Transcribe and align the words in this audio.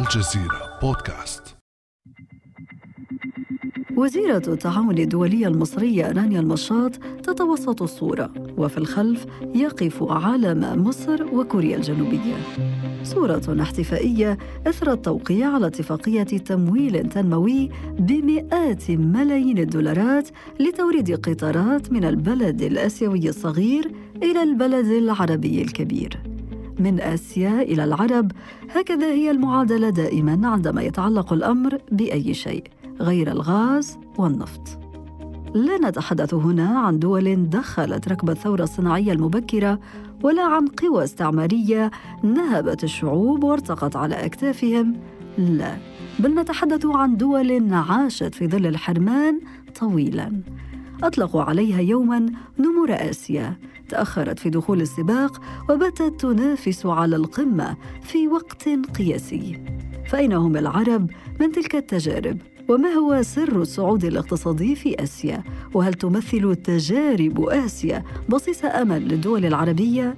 الجزيرة 0.00 0.78
بودكاست. 0.82 1.42
وزيرة 3.96 4.42
التعاون 4.48 4.98
الدولية 4.98 5.46
المصرية 5.46 6.12
رانيا 6.12 6.40
المشاط 6.40 6.96
تتوسط 6.96 7.82
الصورة 7.82 8.32
وفي 8.58 8.78
الخلف 8.78 9.26
يقف 9.54 10.02
علم 10.02 10.84
مصر 10.84 11.24
وكوريا 11.34 11.76
الجنوبية. 11.76 12.34
صورة 13.02 13.62
احتفائية 13.62 14.38
إثر 14.66 14.92
التوقيع 14.92 15.54
على 15.54 15.66
اتفاقية 15.66 16.22
تمويل 16.22 17.08
تنموي 17.08 17.70
بمئات 17.98 18.90
ملايين 18.90 19.58
الدولارات 19.58 20.28
لتوريد 20.60 21.28
قطارات 21.28 21.92
من 21.92 22.04
البلد 22.04 22.62
الآسيوي 22.62 23.28
الصغير 23.28 23.92
إلى 24.22 24.42
البلد 24.42 24.86
العربي 24.86 25.62
الكبير. 25.62 26.29
من 26.80 27.00
آسيا 27.00 27.62
إلى 27.62 27.84
العرب 27.84 28.32
هكذا 28.74 29.06
هي 29.06 29.30
المعادلة 29.30 29.90
دائما 29.90 30.48
عندما 30.48 30.82
يتعلق 30.82 31.32
الأمر 31.32 31.78
بأي 31.92 32.34
شيء 32.34 32.64
غير 33.00 33.30
الغاز 33.30 33.98
والنفط. 34.18 34.78
لا 35.54 35.78
نتحدث 35.78 36.34
هنا 36.34 36.78
عن 36.78 36.98
دول 36.98 37.48
دخلت 37.50 38.08
ركب 38.08 38.30
الثورة 38.30 38.62
الصناعية 38.62 39.12
المبكرة 39.12 39.80
ولا 40.22 40.42
عن 40.42 40.66
قوى 40.66 41.04
استعمارية 41.04 41.90
نهبت 42.22 42.84
الشعوب 42.84 43.44
وارتقت 43.44 43.96
على 43.96 44.14
أكتافهم. 44.14 44.96
لا 45.38 45.76
بل 46.18 46.34
نتحدث 46.34 46.86
عن 46.86 47.16
دول 47.16 47.74
عاشت 47.74 48.34
في 48.34 48.48
ظل 48.48 48.66
الحرمان 48.66 49.40
طويلا. 49.80 50.42
أطلقوا 51.02 51.42
عليها 51.42 51.80
يوما 51.80 52.26
نمور 52.58 52.90
آسيا. 52.90 53.56
تأخرت 53.88 54.38
في 54.38 54.50
دخول 54.50 54.80
السباق 54.80 55.40
وباتت 55.70 56.20
تنافس 56.20 56.86
على 56.86 57.16
القمة 57.16 57.76
في 58.02 58.28
وقت 58.28 58.68
قياسي. 58.98 59.64
فاين 60.06 60.32
هم 60.32 60.56
العرب 60.56 61.10
من 61.40 61.52
تلك 61.52 61.76
التجارب؟ 61.76 62.38
وما 62.68 62.88
هو 62.88 63.22
سر 63.22 63.62
الصعود 63.62 64.04
الاقتصادي 64.04 64.74
في 64.74 65.02
آسيا؟ 65.02 65.42
وهل 65.74 65.94
تمثل 65.94 66.56
تجارب 66.56 67.40
آسيا 67.40 68.04
بصيص 68.28 68.64
أمل 68.64 69.08
للدول 69.08 69.46
العربية؟ 69.46 70.16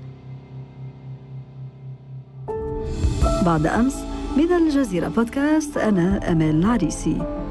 بعد 3.47 3.67
أمس 3.67 3.97
من 4.37 4.53
الجزيرة 4.53 5.09
بودكاست 5.09 5.77
أنا 5.77 6.33
أمال 6.33 6.51
العريسي. 6.51 7.42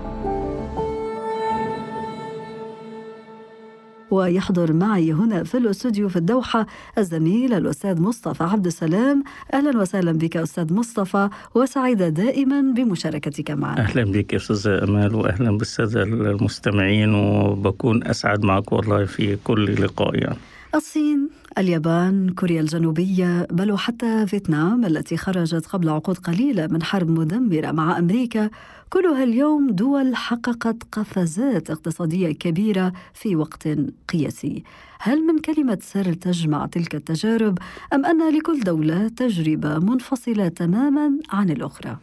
ويحضر 4.14 4.73
معي 4.73 5.14
هنا 5.14 5.44
في 5.44 5.58
الاستوديو 5.58 6.09
في 6.09 6.16
الدوحة 6.16 6.66
الزميل 6.98 7.54
الأستاذ 7.54 8.02
مصطفى 8.02 8.44
عبد 8.44 8.66
السلام 8.66 9.23
أهلا 9.53 9.81
وسهلا 9.81 10.12
بك 10.12 10.38
أستاذ 10.38 10.73
مصطفى 10.73 11.30
وسعيدة 11.56 12.09
دائما 12.09 12.62
بمشاركتك 12.62 13.52
معنا 13.52 13.81
أهلا 13.81 14.03
بك 14.03 14.36
أستاذ 14.36 14.68
أمال 14.68 15.16
وأهلا 15.16 15.58
بالسادة 15.58 16.03
المستمعين 16.03 17.14
وبكون 17.14 18.08
أسعد 18.08 18.44
معك 18.45 18.72
والله 18.72 19.06
في 19.06 19.36
كل 19.44 19.84
لقاء 19.84 20.16
يعني. 20.16 20.38
الصين 20.75 21.30
اليابان 21.57 22.30
كوريا 22.30 22.61
الجنوبية 22.61 23.47
بل 23.52 23.71
وحتى 23.71 24.27
فيتنام 24.27 24.85
التي 24.85 25.17
خرجت 25.17 25.66
قبل 25.66 25.89
عقود 25.89 26.17
قليلة 26.17 26.67
من 26.67 26.83
حرب 26.83 27.09
مدمرة 27.09 27.71
مع 27.71 27.97
أمريكا 27.97 28.49
كلها 28.89 29.23
اليوم 29.23 29.69
دول 29.72 30.16
حققت 30.16 30.77
قفزات 30.91 31.69
اقتصادية 31.69 32.31
كبيرة 32.31 32.94
في 33.13 33.35
وقت 33.35 33.67
قياسي 34.09 34.63
هل 34.99 35.22
من 35.27 35.39
كلمة 35.39 35.77
سر 35.81 36.13
تجمع 36.13 36.66
تلك 36.66 36.95
التجارب 36.95 37.57
أم 37.94 38.05
أن 38.05 38.35
لكل 38.38 38.59
دولة 38.59 39.07
تجربة 39.07 39.79
منفصلة 39.79 40.47
تماما 40.47 41.11
عن 41.29 41.49
الأخرى؟ 41.49 41.97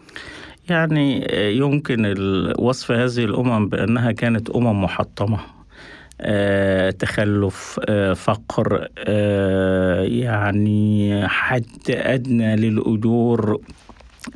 يعني 0.70 1.26
يمكن 1.56 2.14
وصف 2.58 2.90
هذه 2.90 3.24
الأمم 3.24 3.68
بأنها 3.68 4.12
كانت 4.12 4.50
أمم 4.50 4.84
محطمة 4.84 5.38
تخلف 6.98 7.80
آه، 7.88 8.12
فقر 8.12 8.88
آه، 8.98 10.02
يعني 10.02 11.28
حد 11.28 11.66
أدنى 11.90 12.56
للأجور. 12.56 13.60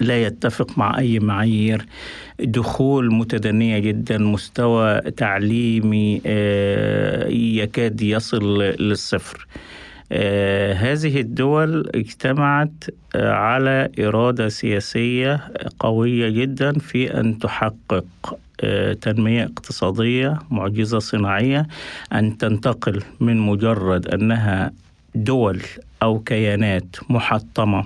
لا 0.00 0.22
يتفق 0.22 0.78
مع 0.78 0.98
أي 0.98 1.18
معايير. 1.18 1.86
دخول 2.40 3.14
متدنية 3.14 3.78
جدا 3.78 4.18
مستوى 4.18 5.00
تعليمي 5.00 6.22
يكاد 7.56 8.02
يصل 8.02 8.62
للصفر. 8.62 9.46
هذه 10.72 11.20
الدول 11.20 11.90
اجتمعت 11.94 12.84
على 13.14 13.88
إرادة 13.98 14.48
سياسية 14.48 15.40
قوية 15.78 16.28
جدا 16.28 16.72
في 16.72 17.20
أن 17.20 17.38
تحقق 17.38 18.38
تنمية 19.00 19.44
اقتصادية 19.44 20.38
معجزة 20.50 20.98
صناعية 20.98 21.66
أن 22.12 22.38
تنتقل 22.38 23.02
من 23.20 23.36
مجرد 23.38 24.08
أنها 24.08 24.72
دول 25.14 25.62
أو 26.02 26.18
كيانات 26.18 26.96
محطمة 27.10 27.84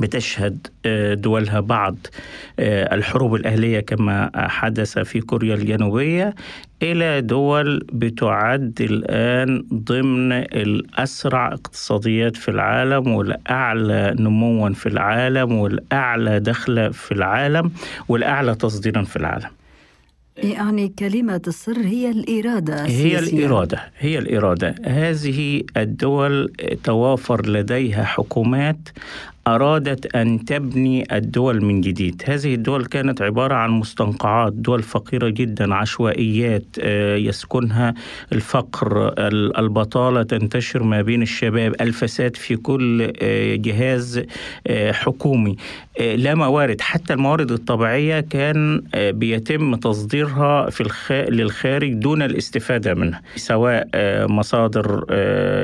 بتشهد 0.00 0.66
آه، 0.86 1.14
دولها 1.14 1.60
بعض 1.60 1.96
آه، 2.58 2.94
الحروب 2.94 3.34
الأهلية 3.34 3.80
كما 3.80 4.30
حدث 4.34 4.98
في 4.98 5.20
كوريا 5.20 5.54
الجنوبية 5.54 6.34
إلى 6.82 7.20
دول 7.20 7.86
بتعد 7.92 8.78
الآن 8.80 9.64
ضمن 9.74 10.32
الأسرع 10.32 11.52
اقتصاديات 11.52 12.36
في 12.36 12.50
العالم 12.50 13.08
والأعلى 13.08 14.14
نموا 14.18 14.70
في 14.70 14.88
العالم 14.88 15.52
والأعلى 15.52 16.40
دخل 16.40 16.92
في 16.92 17.12
العالم 17.12 17.72
والأعلى 18.08 18.54
تصديرا 18.54 19.02
في 19.02 19.16
العالم. 19.16 19.48
يعني 20.42 20.88
كلمة 20.88 21.42
السر 21.46 21.78
هي 21.78 22.10
الإرادة 22.10 22.86
هي 22.86 23.18
الإرادة 23.18 23.80
هي 23.98 24.18
الإرادة. 24.18 24.74
هذه 24.84 25.62
الدول 25.76 26.52
توافر 26.84 27.46
لديها 27.46 28.04
حكومات 28.04 28.88
أرادت 29.54 30.16
أن 30.16 30.44
تبني 30.44 31.16
الدول 31.16 31.64
من 31.64 31.80
جديد. 31.80 32.22
هذه 32.26 32.54
الدول 32.54 32.86
كانت 32.86 33.22
عبارة 33.22 33.54
عن 33.54 33.70
مستنقعات 33.70 34.52
دول 34.52 34.82
فقيرة 34.82 35.28
جدا 35.28 35.74
عشوائيات 35.74 36.64
آه، 36.80 37.16
يسكنها 37.16 37.94
الفقر 38.32 39.14
البطالة 39.58 40.22
تنتشر 40.22 40.82
ما 40.82 41.02
بين 41.02 41.22
الشباب 41.22 41.74
الفساد 41.80 42.36
في 42.36 42.56
كل 42.56 43.12
آه، 43.22 43.54
جهاز 43.54 44.22
آه، 44.66 44.92
حكومي. 44.92 45.56
لا 46.00 46.34
موارد 46.34 46.80
حتى 46.80 47.12
الموارد 47.12 47.52
الطبيعية 47.52 48.20
كان 48.20 48.82
بيتم 48.94 49.74
تصديرها 49.74 50.70
في 50.70 50.80
الخ... 50.80 51.12
للخارج 51.12 51.92
دون 51.92 52.22
الاستفادة 52.22 52.94
منها 52.94 53.22
سواء 53.36 53.88
مصادر 54.26 55.04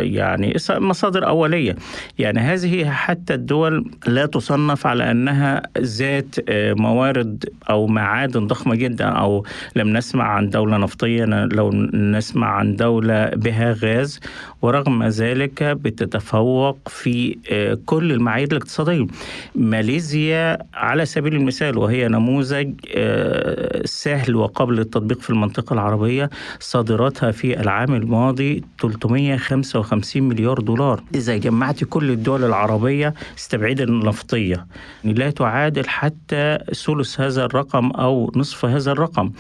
يعني 0.01 0.57
مصادر 0.71 1.27
أولية. 1.27 1.77
يعني 2.19 2.41
هذه 2.41 2.91
حتى 2.91 3.35
الدول 3.35 3.76
لا 4.07 4.27
تصنف 4.27 4.87
على 4.87 5.11
أنها 5.11 5.63
ذات 5.79 6.35
آه، 6.49 6.73
موارد 6.75 7.45
أو 7.71 7.87
معادن 7.87 8.47
ضخمة 8.47 8.75
جدا 8.75 9.05
أو 9.05 9.45
لم 9.77 9.97
نسمع 9.97 10.25
عن 10.25 10.51
دولة 10.51 10.77
نفطية 10.77 11.25
لو 11.25 11.73
نسمع 11.93 12.47
عن 12.47 12.77
دولة 12.77 13.29
بها 13.29 13.77
غاز 13.83 14.21
ورغم 14.63 15.05
ذلك 15.05 15.63
بتتفوق 15.63 16.79
في 16.89 17.37
آه، 17.51 17.79
كل 17.87 18.13
المعايير 18.13 18.49
الاقتصادية. 18.53 19.07
ماليزيا 19.55 20.59
على 20.75 21.07
سبيل 21.07 21.35
المثال 21.35 21.79
وهي 21.79 22.09
نموذج 22.09 22.73
آه، 22.95 23.83
سهل 23.85 24.37
وقبل 24.37 24.79
التطبيق 24.81 25.21
في 25.21 25.31
المنطقة 25.31 25.75
العربية 25.75 26.31
صادراتها 26.61 27.31
في 27.31 27.61
العام 27.61 27.95
الماضي 27.95 28.63
355 28.81 30.23
مليار 30.23 30.61
دولار. 30.61 31.03
إذا 31.15 31.37
جمعت 31.37 31.85
كل 31.85 32.11
الدول 32.11 32.45
العربية 32.45 33.15
استبعد 33.57 33.81
النفطية 33.81 34.67
لا 35.05 35.31
تعادل 35.31 35.89
حتى 35.89 36.59
ثلث 36.87 37.21
هذا 37.21 37.45
الرقم 37.45 37.91
أو 37.91 38.33
نصف 38.37 38.65
هذا 38.65 38.93
الرقم. 38.93 39.31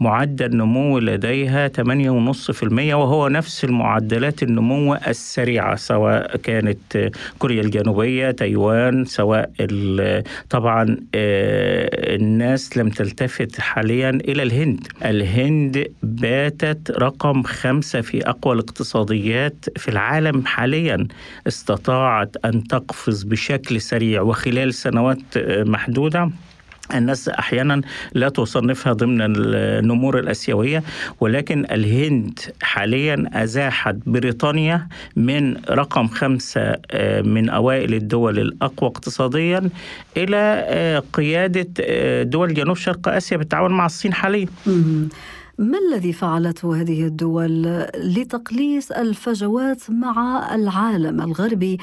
معدل 0.00 0.56
نمو 0.56 0.98
لديها 0.98 1.68
8.5% 1.68 2.94
وهو 2.94 3.28
نفس 3.28 3.64
المعدلات 3.64 4.42
النمو 4.42 4.94
السريعة 4.94 5.76
سواء 5.76 6.36
كانت 6.36 7.10
كوريا 7.38 7.60
الجنوبية 7.62 8.30
تايوان 8.30 9.04
سواء 9.04 9.50
طبعا 10.50 10.96
آه، 11.14 12.16
الناس 12.16 12.76
لم 12.76 12.88
تلتفت 12.88 13.60
حاليا 13.60 14.10
إلى 14.10 14.42
الهند. 14.42 14.88
الهند 15.04 15.86
باتت 16.20 16.90
رقم 16.90 17.42
خمسة 17.42 18.00
في 18.00 18.28
أقوى 18.28 18.54
الاقتصاديات 18.54 19.64
في 19.76 19.88
العالم 19.88 20.46
حاليا. 20.46 21.06
استطاعت 21.48 22.36
أن 22.44 22.64
تقفز 22.64 23.22
بشكل 23.22 23.80
سريع 23.80 24.22
وخلال 24.22 24.74
سنوات 24.74 25.18
محدودة. 25.46 26.30
الناس 26.94 27.28
أحيانا 27.28 27.80
لا 28.12 28.28
تصنفها 28.28 28.92
ضمن 28.92 29.18
النمور 29.20 30.18
الآسيوية 30.18 30.82
ولكن 31.20 31.64
الهند 31.70 32.38
حاليا 32.62 33.30
أزاحت 33.32 33.96
بريطانيا 34.06 34.88
من 35.16 35.56
رقم 35.56 36.08
خمسة 36.08 36.76
آه، 36.90 37.22
من 37.22 37.48
أوائل 37.48 37.94
الدول 37.94 38.38
الأقوى 38.38 38.90
اقتصاديا 38.90 39.70
إلى 40.16 40.64
آه، 40.66 41.02
قيادة 41.12 41.68
آه، 41.80 42.22
دول 42.22 42.54
جنوب 42.54 42.76
شرق 42.76 43.08
آسيا 43.08 43.36
بالتعاون 43.36 43.72
مع 43.72 43.86
الصين 43.86 44.14
حاليا. 44.14 44.46
ما 45.60 45.78
الذي 45.78 46.12
فعلته 46.12 46.80
هذه 46.80 47.06
الدول 47.06 47.62
لتقليص 47.96 48.92
الفجوات 48.92 49.90
مع 49.90 50.48
العالم 50.54 51.20
الغربي؟ 51.20 51.78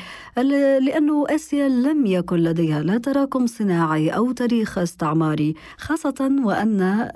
لأنه 0.81 1.25
آسيا 1.29 1.69
لم 1.69 2.05
يكن 2.05 2.37
لديها 2.37 2.81
لا 2.81 2.97
تراكم 2.97 3.47
صناعي 3.47 4.09
أو 4.09 4.31
تاريخ 4.31 4.77
استعماري 4.77 5.53
خاصة 5.77 6.31
وأن 6.45 7.09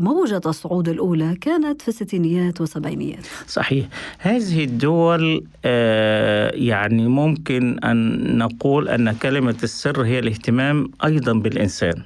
موجة 0.00 0.40
الصعود 0.46 0.88
الأولى 0.88 1.36
كانت 1.40 1.82
في 1.82 1.88
الستينيات 1.88 2.60
والسبعينيات. 2.60 3.26
صحيح. 3.46 3.86
هذه 4.18 4.64
الدول 4.64 5.44
آه، 5.64 6.50
يعني 6.54 7.08
ممكن 7.08 7.78
أن 7.84 8.38
نقول 8.38 8.88
أن 8.88 9.12
كلمة 9.12 9.56
السر 9.62 10.02
هي 10.02 10.18
الاهتمام 10.18 10.90
أيضا 11.04 11.32
بالإنسان. 11.32 12.02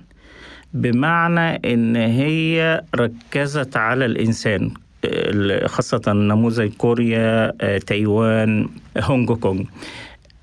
بمعنى 0.74 1.74
إن 1.74 1.96
هي 1.96 2.82
ركزت 2.94 3.76
على 3.76 4.04
الإنسان 4.04 4.70
خاصة 5.66 6.12
نموذج 6.12 6.70
كوريا 6.72 7.52
آه، 7.60 7.78
تايوان 7.78 8.69
هونج 8.98 9.32
كونج. 9.32 9.66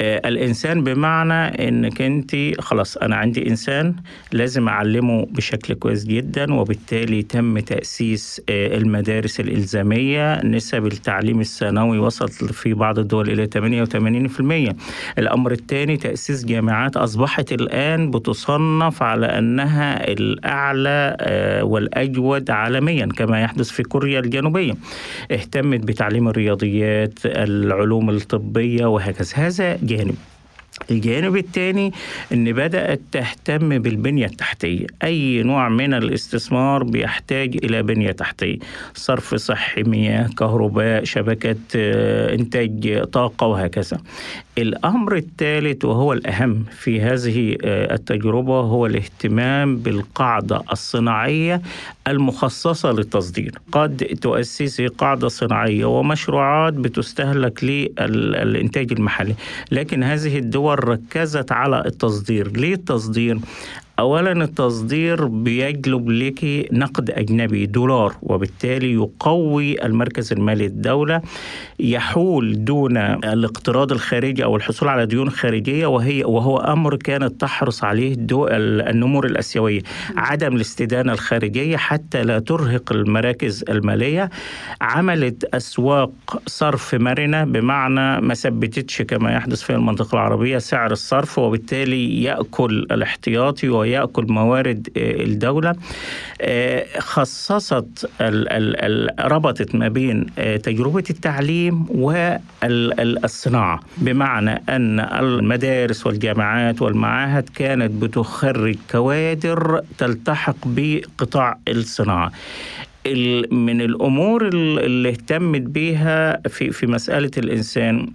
الإنسان 0.02 0.84
بمعنى 0.84 1.68
إنك 1.68 2.02
أنت 2.02 2.36
خلاص 2.60 2.98
أنا 2.98 3.16
عندي 3.16 3.50
إنسان 3.50 3.96
لازم 4.32 4.68
أعلمه 4.68 5.26
بشكل 5.26 5.74
كويس 5.74 6.06
جدا 6.06 6.54
وبالتالي 6.54 7.22
تم 7.24 7.60
تأسيس 7.60 8.42
آه، 8.50 8.78
المدارس 8.78 9.40
الإلزامية 9.40 10.46
نسب 10.46 10.86
التعليم 10.86 11.40
الثانوي 11.40 11.98
وصلت 11.98 12.32
في 12.32 12.74
بعض 12.74 13.00
الدول 13.00 13.30
إلى 13.30 13.48
88% 13.48 14.76
الأمر 15.18 15.52
الثاني 15.52 15.98
تأسيس 15.98 16.46
جامعات 16.46 16.98
أصبحت 16.98 17.52
الآن 17.52 18.12
بتصنف 18.12 19.04
على 19.04 19.26
أنها 19.26 20.08
الأعلى 20.12 21.18
آه، 21.20 21.64
والأجود 21.64 22.52
عالميا 22.52 23.06
كما 23.06 23.42
يحدث 23.42 23.70
في 23.70 23.84
كوريا 23.84 24.20
الجنوبية. 24.20 24.74
اهتمت 25.32 25.80
بتعليم 25.80 26.28
الرياضيات 26.28 27.20
العلوم 27.26 28.10
الطبية 28.10 28.86
وهكذا. 28.86 29.30
هذا 29.36 29.76
again. 29.90 30.29
الجانب 30.92 31.38
الثاني 31.38 31.94
إن 32.34 32.54
بدأت 32.54 33.02
تهتم 33.12 33.80
بالبنية 33.80 34.26
التحتية. 34.26 34.88
أي 35.04 35.44
نوع 35.44 35.70
من 35.70 35.94
الاستثمار 35.94 36.84
بيحتاج 36.84 37.58
إلى 37.64 37.84
بنية 37.84 38.12
تحتية. 38.12 38.58
صرف 38.94 39.36
صحي 39.36 39.84
مياه 39.84 40.30
كهرباء 40.38 41.04
شبكه 41.04 41.56
آه، 41.76 42.36
إنتاج 42.36 43.04
طاقة 43.04 43.48
وهكذا. 43.48 43.98
الأمر 44.58 45.16
الثالث 45.16 45.86
وهو 45.86 46.14
الأهم 46.14 46.66
في 46.80 47.02
هذه 47.02 47.58
آه، 47.64 47.94
التجربة 47.94 48.60
هو 48.60 48.86
الاهتمام 48.86 49.78
بالقاعدة 49.78 50.62
الصناعية 50.72 51.62
المخصصة 52.08 52.92
للتصدير. 52.92 53.52
قد 53.72 53.98
تؤسسي 54.22 54.88
قاعدة 54.88 55.28
صناعية 55.28 55.86
ومشروعات 55.86 56.74
بتستهلك 56.74 57.64
للإنتاج 57.64 58.92
المحلي 58.92 59.36
لكن 59.72 60.04
هذه 60.04 60.38
الدول 60.38 60.69
ركزت 60.74 61.52
على 61.52 61.84
التصدير. 61.86 62.52
ليه 62.52 62.74
التصدير؟ 62.74 63.40
اولا 64.00 64.32
التصدير 64.32 65.26
بيجلب 65.26 66.10
لك 66.10 66.68
نقد 66.72 67.12
أجنبي 67.12 67.66
دولار 67.66 68.16
وبالتالي 68.22 68.94
يقوي 68.94 69.86
المركز 69.86 70.34
المالي 70.34 70.66
الدولة 70.66 71.22
يحول 71.80 72.66
دون 72.66 72.98
الاقتراض 72.98 73.92
الخارجي 73.92 74.44
أو 74.44 74.56
الحصول 74.56 74.90
على 74.90 75.06
ديون 75.06 75.30
خارجية 75.30 75.88
وهي 75.88 76.24
وهو 76.24 76.58
أمر 76.58 76.96
كانت 76.96 77.42
تحرص 77.42 77.84
عليه 77.84 78.16
النمور 78.32 79.26
الآسيوية. 79.26 79.82
عدم 80.18 80.56
الاستدانة 80.56 81.14
الخارجية 81.14 81.78
حتى 81.78 82.24
لا 82.24 82.40
ترهق 82.40 82.92
المراكز 82.92 83.64
المالية. 83.70 84.30
عملت 84.82 85.44
أسواق 85.44 86.12
صرف 86.48 86.96
مرنة 86.96 87.44
بمعنى 87.44 88.22
ما 88.22 88.34
ثبتتش 88.34 89.02
كما 89.02 89.32
يحدث 89.34 89.62
في 89.62 89.70
المنطقة 89.74 90.14
العربية 90.16 90.58
سعر 90.58 90.92
الصرف 90.92 91.40
وبالتالي 91.40 92.24
يأكل 92.24 92.88
الاحتياطي 92.92 93.70
ويأكل 93.90 94.26
موارد 94.30 94.90
آه، 94.98 95.24
الدولة. 95.24 95.76
آه، 96.42 96.86
خصصت 97.00 98.10
ربطت 99.20 99.76
ما 99.76 99.88
بين 99.88 100.26
آه، 100.38 100.58
تجربة 100.58 101.04
التعليم 101.10 101.86
والصناعة 101.90 103.80
بمعنى 103.98 104.64
أن 104.70 105.00
المدارس 105.00 106.08
والجامعات 106.08 106.82
والمعاهد 106.82 107.50
كانت 107.50 107.92
بتخرج 108.04 108.76
كوادر 108.92 109.82
تلتحق 109.98 110.56
بقطاع 110.66 111.58
الصناعة. 111.68 112.32
من 113.52 113.82
الأمور 113.82 114.48
اللي 114.48 115.10
اهتمت 115.10 115.62
بيها 115.62 116.42
في 116.48 116.72
في 116.72 116.88
مسألة 116.88 117.32
الإنسان 117.38 118.08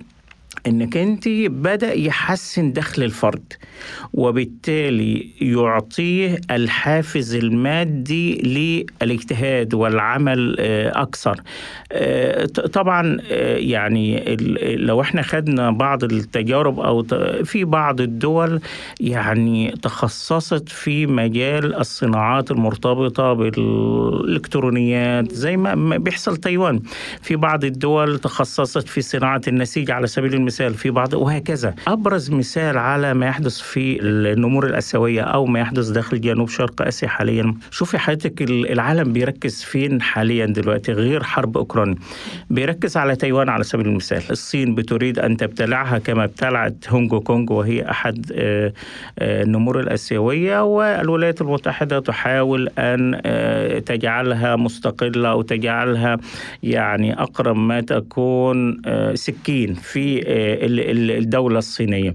إنك 0.66 0.96
أنت 0.96 1.28
بدأ 1.46 1.92
يحسن 1.92 2.72
دخل 2.72 3.02
الفرد 3.02 3.52
وبالتالي 4.12 5.30
يعطيه 5.40 6.40
الحافز 6.50 7.34
المادي 7.34 8.34
للاجتهاد 9.02 9.74
والعمل 9.74 10.56
آه، 10.58 11.02
أكثر. 11.02 11.40
آه، 11.92 12.44
طبعا 12.46 13.18
آه، 13.30 13.56
يعني 13.56 14.36
لو 14.76 15.00
إحنا 15.00 15.22
خدنا 15.22 15.70
بعض 15.70 16.04
التجارب 16.04 16.80
أو 16.80 17.02
في 17.44 17.64
بعض 17.64 18.00
الدول 18.00 18.60
يعني 19.00 19.70
تخصصت 19.82 20.68
في 20.68 21.06
مجال 21.06 21.74
الصناعات 21.74 22.50
المرتبطة 22.50 23.32
بالإلكترونيات 23.32 25.32
زي 25.32 25.56
ما 25.56 25.96
بيحصل 25.96 26.36
تايوان. 26.36 26.80
في 27.22 27.36
بعض 27.36 27.64
الدول 27.64 28.18
تخصصت 28.18 28.88
في 28.88 29.02
صناعة 29.02 29.40
النسيج 29.48 29.90
على 29.90 30.06
سبيل 30.06 30.34
المثال 30.44 30.64
مثال 30.64 30.74
في 30.74 30.90
بعض 30.90 31.14
وهكذا. 31.14 31.74
أبرز 31.86 32.30
مثال 32.30 32.78
على 32.78 33.14
ما 33.14 33.26
يحدث 33.26 33.58
في 33.58 33.98
النمور 34.02 34.66
الآسيوية 34.66 35.22
أو 35.22 35.46
ما 35.46 35.60
يحدث 35.60 35.88
داخل 35.88 36.20
جنوب 36.20 36.48
شرق 36.48 36.82
آسيا 36.82 37.08
حاليا. 37.08 37.54
شوفي 37.70 37.98
حضرتك 37.98 38.42
العالم 38.42 39.12
بيركز 39.12 39.62
فين 39.62 40.02
حاليا 40.02 40.46
دلوقتي 40.46 40.92
غير 40.92 41.22
حرب 41.22 41.56
أوكرانيا 41.56 41.96
بيركز 42.50 42.96
على 42.96 43.16
تايوان 43.16 43.48
على 43.48 43.64
سبيل 43.64 43.86
المثال. 43.86 44.22
الصين 44.30 44.74
بتريد 44.74 45.18
أن 45.18 45.36
تبتلعها 45.36 45.98
كما 45.98 46.24
ابتلعت 46.24 46.74
هونج 46.88 47.14
كونج 47.14 47.50
وهي 47.50 47.90
أحد 47.90 48.32
آه، 48.34 48.72
آه، 49.18 49.42
النمور 49.42 49.80
الآسيوية 49.80 50.64
والولايات 50.64 51.40
المتحدة 51.40 52.00
تحاول 52.00 52.68
أن 52.78 53.20
آه، 53.26 53.78
تجعلها 53.78 54.56
مستقلة 54.56 55.28
أو 55.30 55.42
تجعلها 55.42 56.16
يعني 56.62 57.20
أقرب 57.22 57.56
ما 57.56 57.80
تكون 57.80 58.82
سكين 59.14 59.74
في 59.74 60.24
الدولة 60.34 61.58
الصينية. 61.58 62.14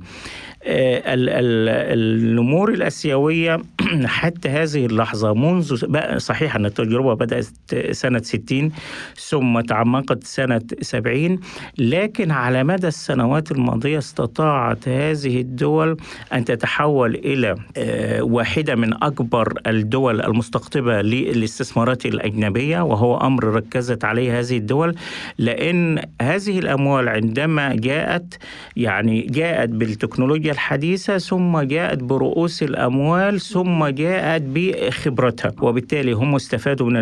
النمور 0.65 2.73
الآسيوية 2.73 3.61
حتى 4.05 4.49
هذه 4.49 4.85
اللحظة 4.85 5.33
منذ 5.33 5.75
صحيح 6.17 6.55
أن 6.55 6.65
التجربة 6.65 7.13
بدأت 7.13 7.45
سنة 7.91 8.21
60 8.21 8.71
ثم 9.15 9.59
تعمقت 9.59 10.23
سنة 10.23 10.61
70 10.81 11.39
لكن 11.77 12.31
على 12.31 12.63
مدى 12.63 12.87
السنوات 12.87 13.51
الماضية 13.51 13.97
استطاعت 13.97 14.87
هذه 14.87 15.41
الدول 15.41 15.97
أن 16.33 16.45
تتحول 16.45 17.15
إلى 17.15 17.55
آه، 17.77 18.21
واحدة 18.21 18.75
من 18.75 19.03
أكبر 19.03 19.53
الدول 19.67 20.21
المستقطبة 20.21 21.01
للاستثمارات 21.01 22.05
الأجنبية 22.05 22.81
وهو 22.81 23.17
أمر 23.17 23.43
ركزت 23.43 24.05
عليه 24.05 24.39
هذه 24.39 24.57
الدول 24.57 24.95
لأن 25.37 26.01
هذه 26.21 26.59
الأموال 26.59 27.09
عندما 27.09 27.75
جاءت 27.75 28.37
يعني 28.75 29.21
جاءت 29.21 29.69
بالتكنولوجيا 29.69 30.48
الحديثة 30.51 31.17
ثم 31.17 31.59
جاءت 31.59 32.03
برؤوس 32.03 32.63
الأموال 32.63 33.41
ثم 33.41 33.85
جاءت 33.85 34.41
بخبرتها. 34.41 35.51
وبالتالي 35.61 36.11
هم 36.11 36.35
استفادوا 36.35 36.87
من 36.87 37.01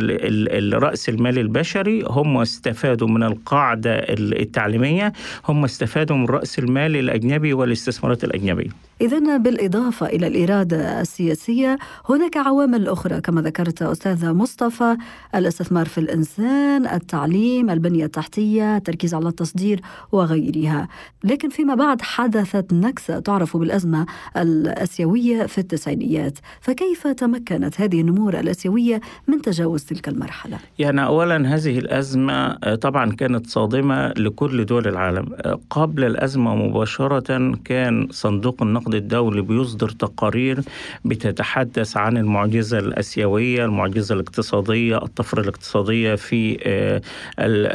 الرأس 0.74 1.10
المال 1.10 1.40
البشري 1.40 2.04
هم 2.08 2.38
استفادوا 2.38 3.08
من 3.08 3.24
القاعدة 3.24 3.92
التعليمية 4.10 5.14
هم 5.48 5.64
استفادوا 5.64 6.18
من 6.18 6.26
رأس 6.26 6.60
المال 6.60 6.96
الأجنبي 6.96 7.54
والاستثمارات 7.54 8.24
الأجنبية. 8.24 8.87
إذا 9.02 9.38
بالإضافة 9.38 10.06
إلى 10.06 10.28
الإرادة 10.28 11.02
السياسية 11.02 11.78
هناك 12.10 12.38
عوامل 12.38 12.88
أخرى 12.88 13.22
كما 13.22 13.42
ذكرت 13.42 13.82
أستاذ 13.82 14.32
مصطفى 14.32 14.98
الاستثمار 15.36 15.86
في 15.86 15.98
الإنسان 15.98 16.88
التعليم 16.88 17.70
البنية 17.70 18.06
التحتية 18.06 18.78
التركيز 18.78 19.14
على 19.14 19.28
التصدير 19.30 19.82
وغيرها. 20.12 20.88
لكن 21.24 21.50
فيما 21.50 21.76
بعد 21.76 22.02
حدثت 22.02 22.74
نكسة 22.74 23.20
تعرف 23.20 23.58
بالأزمة 23.58 24.06
الأسيوية 24.38 25.46
في 25.46 25.58
التسعينيات. 25.58 26.40
فكيف 26.62 27.08
تمكنت 27.08 27.82
هذه 27.82 28.02
النمور 28.02 28.40
الأسيوية 28.40 29.02
من 29.28 29.42
تجاوز 29.42 29.84
تلك 29.84 30.08
المرحلة؟ 30.08 30.58
يعني 30.80 31.06
أولا 31.06 31.56
هذه 31.56 31.80
الأزمة 31.80 32.58
آه، 32.64 32.76
طبعا 32.76 33.12
كانت 33.12 33.48
صادمة 33.48 34.08
لكل 34.08 34.66
دول 34.66 34.88
العالم. 34.88 35.26
آه، 35.36 35.60
قبل 35.70 36.04
الأزمة 36.04 36.56
مباشرة 36.56 37.56
كان 37.66 38.08
صندوق 38.12 38.62
النقد 38.62 38.87
الدولي 38.96 39.42
بيصدر 39.42 39.90
تقارير 39.90 40.60
بتتحدث 41.06 41.98
عن 41.98 42.18
المعجزة 42.18 42.80
الأسيوية 42.80 43.66
المعجزة 43.66 44.16
الاقتصادية 44.16 44.98
الطفرة 44.98 45.42
الاقتصادية 45.42 46.16
في 46.16 46.58
آه، 46.64 47.02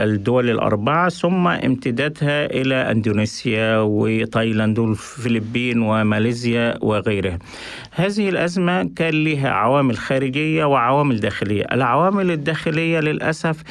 الدول 0.04 0.50
الأربعة 0.50 1.08
ثم 1.08 1.48
امتدادها 1.48 2.46
إلى 2.46 2.74
أندونيسيا 2.74 3.78
وتايلاند 3.78 4.78
والفلبين 4.78 5.82
وماليزيا 5.82 6.78
وغيرها. 6.80 7.38
هذه 7.90 8.28
الأزمة 8.28 8.90
كان 8.96 9.24
لها 9.24 9.48
عوامل 9.50 9.96
خارجية 9.96 10.64
وعوامل 10.64 11.20
داخلية. 11.20 11.64
العوامل 11.72 12.30
الداخلية 12.30 13.00
للأسف 13.00 13.62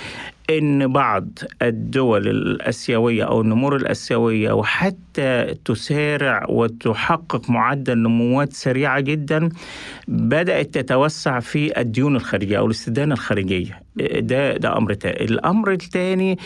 إن 0.49 0.93
بعض 0.93 1.27
الدول 1.61 2.27
الآسيوية 2.27 3.23
أو 3.23 3.41
النمور 3.41 3.75
الآسيوية 3.75 4.51
وحتى 4.51 5.55
تسارع 5.65 6.45
وتحقق 6.49 7.49
معدل 7.49 7.97
نموات 7.97 8.53
سريعة 8.53 8.99
جدا 8.99 9.49
بدأت 10.07 10.73
تتوسع 10.73 11.39
في 11.39 11.79
الديون 11.81 12.15
الخارجية 12.15 12.57
أو 12.57 12.65
الاستدانه 12.65 13.13
الخارجيه 13.13 13.81
ده 13.95 14.57
ده 14.57 14.77
أمر 14.77 14.93
تاني 14.93 15.25
الأمر 15.25 15.71
الثاني 15.71 16.37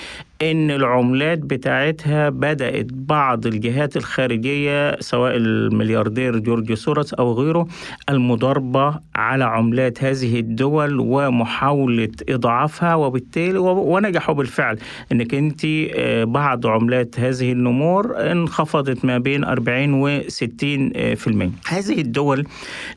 إن 0.41 0.71
العملات 0.71 1.39
بتاعتها 1.39 2.29
بدأت 2.29 2.85
بعض 2.91 3.47
الجهات 3.47 3.97
الخارجية 3.97 4.99
سواء 4.99 5.35
الملياردير 5.35 6.39
جورج 6.39 6.73
سوروس 6.73 7.13
أو 7.13 7.33
غيره 7.33 7.67
المضاربة 8.09 8.99
على 9.15 9.43
عملات 9.43 10.03
هذه 10.03 10.39
الدول 10.39 10.99
ومحاولة 10.99 12.11
إضعافها 12.29 12.95
وبالتالي 12.95 13.57
ونجحوا 13.59 14.35
بالفعل. 14.35 14.77
إنك 15.11 15.33
أنت 15.33 15.61
آه، 15.65 16.23
بعض 16.23 16.67
عملات 16.67 17.19
هذه 17.19 17.51
النمور 17.51 18.31
انخفضت 18.31 19.05
ما 19.05 19.17
بين 19.17 19.43
40 19.43 19.93
و 19.93 20.19
60% 20.19 21.51
هذه 21.67 22.01
الدول 22.01 22.47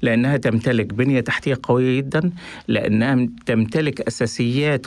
لأنها 0.02 0.37
تمتلك 0.37 0.95
بنية 0.95 1.21
تحتية 1.21 1.59
قوية 1.62 1.97
جدا 1.97 2.31
لأنها 2.69 3.28
تمتلك 3.47 4.00
اساسيات 4.00 4.38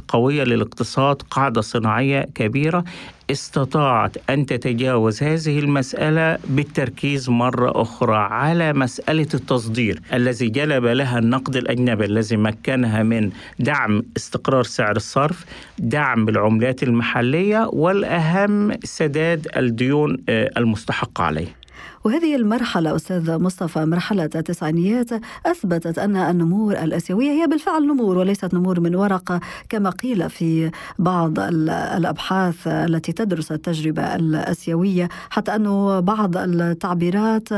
قوية 0.08 0.44
للاقتصاد 0.44 1.22
قاعدة 1.22 1.62
صناعية 1.62 2.28
كبيرة 2.36 2.84
استطاعت 3.32 4.18
أن 4.30 4.46
تتجاوز 4.46 5.24
هذه 5.24 5.60
المسألة 5.60 6.38
بالتركيز 6.44 7.30
مرة 7.30 7.82
أخرى 7.82 8.16
على 8.16 8.74
مسألة 8.74 9.28
التصدير 9.34 10.02
الذي 10.14 10.50
جلب 10.50 10.86
لها 10.86 11.20
النقد 11.20 11.56
الأجنبي 11.56 12.06
الذي 12.06 12.38
مكنها 12.38 13.04
من 13.04 13.32
دعم 13.60 14.04
استقرار 14.18 14.64
سعر 14.64 14.96
الصرف، 14.96 15.46
دعم 15.80 16.30
العملات 16.30 16.84
المحلية 16.84 17.70
والأهم 17.74 18.72
سداد 18.84 19.48
الديون 19.58 20.18
آه، 20.30 20.52
المستحقة 20.58 21.24
عليه. 21.24 21.61
وهذه 22.04 22.36
المرحلة 22.36 22.96
أستاذ 22.96 23.38
مصطفى 23.38 23.86
مرحلة 23.86 24.24
التسعينيات 24.24 25.10
أثبتت 25.46 26.00
أن 26.00 26.16
النمور 26.16 26.74
الآسيوية 26.74 27.32
هي 27.32 27.48
بالفعل 27.48 27.88
نمور 27.88 28.18
وليست 28.18 28.54
نمور 28.54 28.80
من 28.80 28.96
ورقة 28.96 29.40
كما 29.70 29.90
قيل 29.90 30.30
في 30.30 30.72
بعض 31.00 31.40
الأبحاث 31.40 32.68
التي 32.68 33.12
تدرس 33.12 33.52
التجربة 33.52 34.16
الآسيوية 34.16 35.10
حتى 35.30 35.56
أنه 35.56 36.00
بعض 36.00 36.38
التعبيرات 36.38 37.50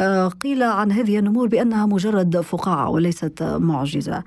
آه، 0.00 0.28
قيل 0.28 0.62
عن 0.62 0.92
هذه 0.92 1.18
النمور 1.18 1.48
بأنها 1.48 1.86
مجرد 1.86 2.40
فقاعة 2.40 2.90
وليست 2.90 3.42
معجزة. 3.42 4.22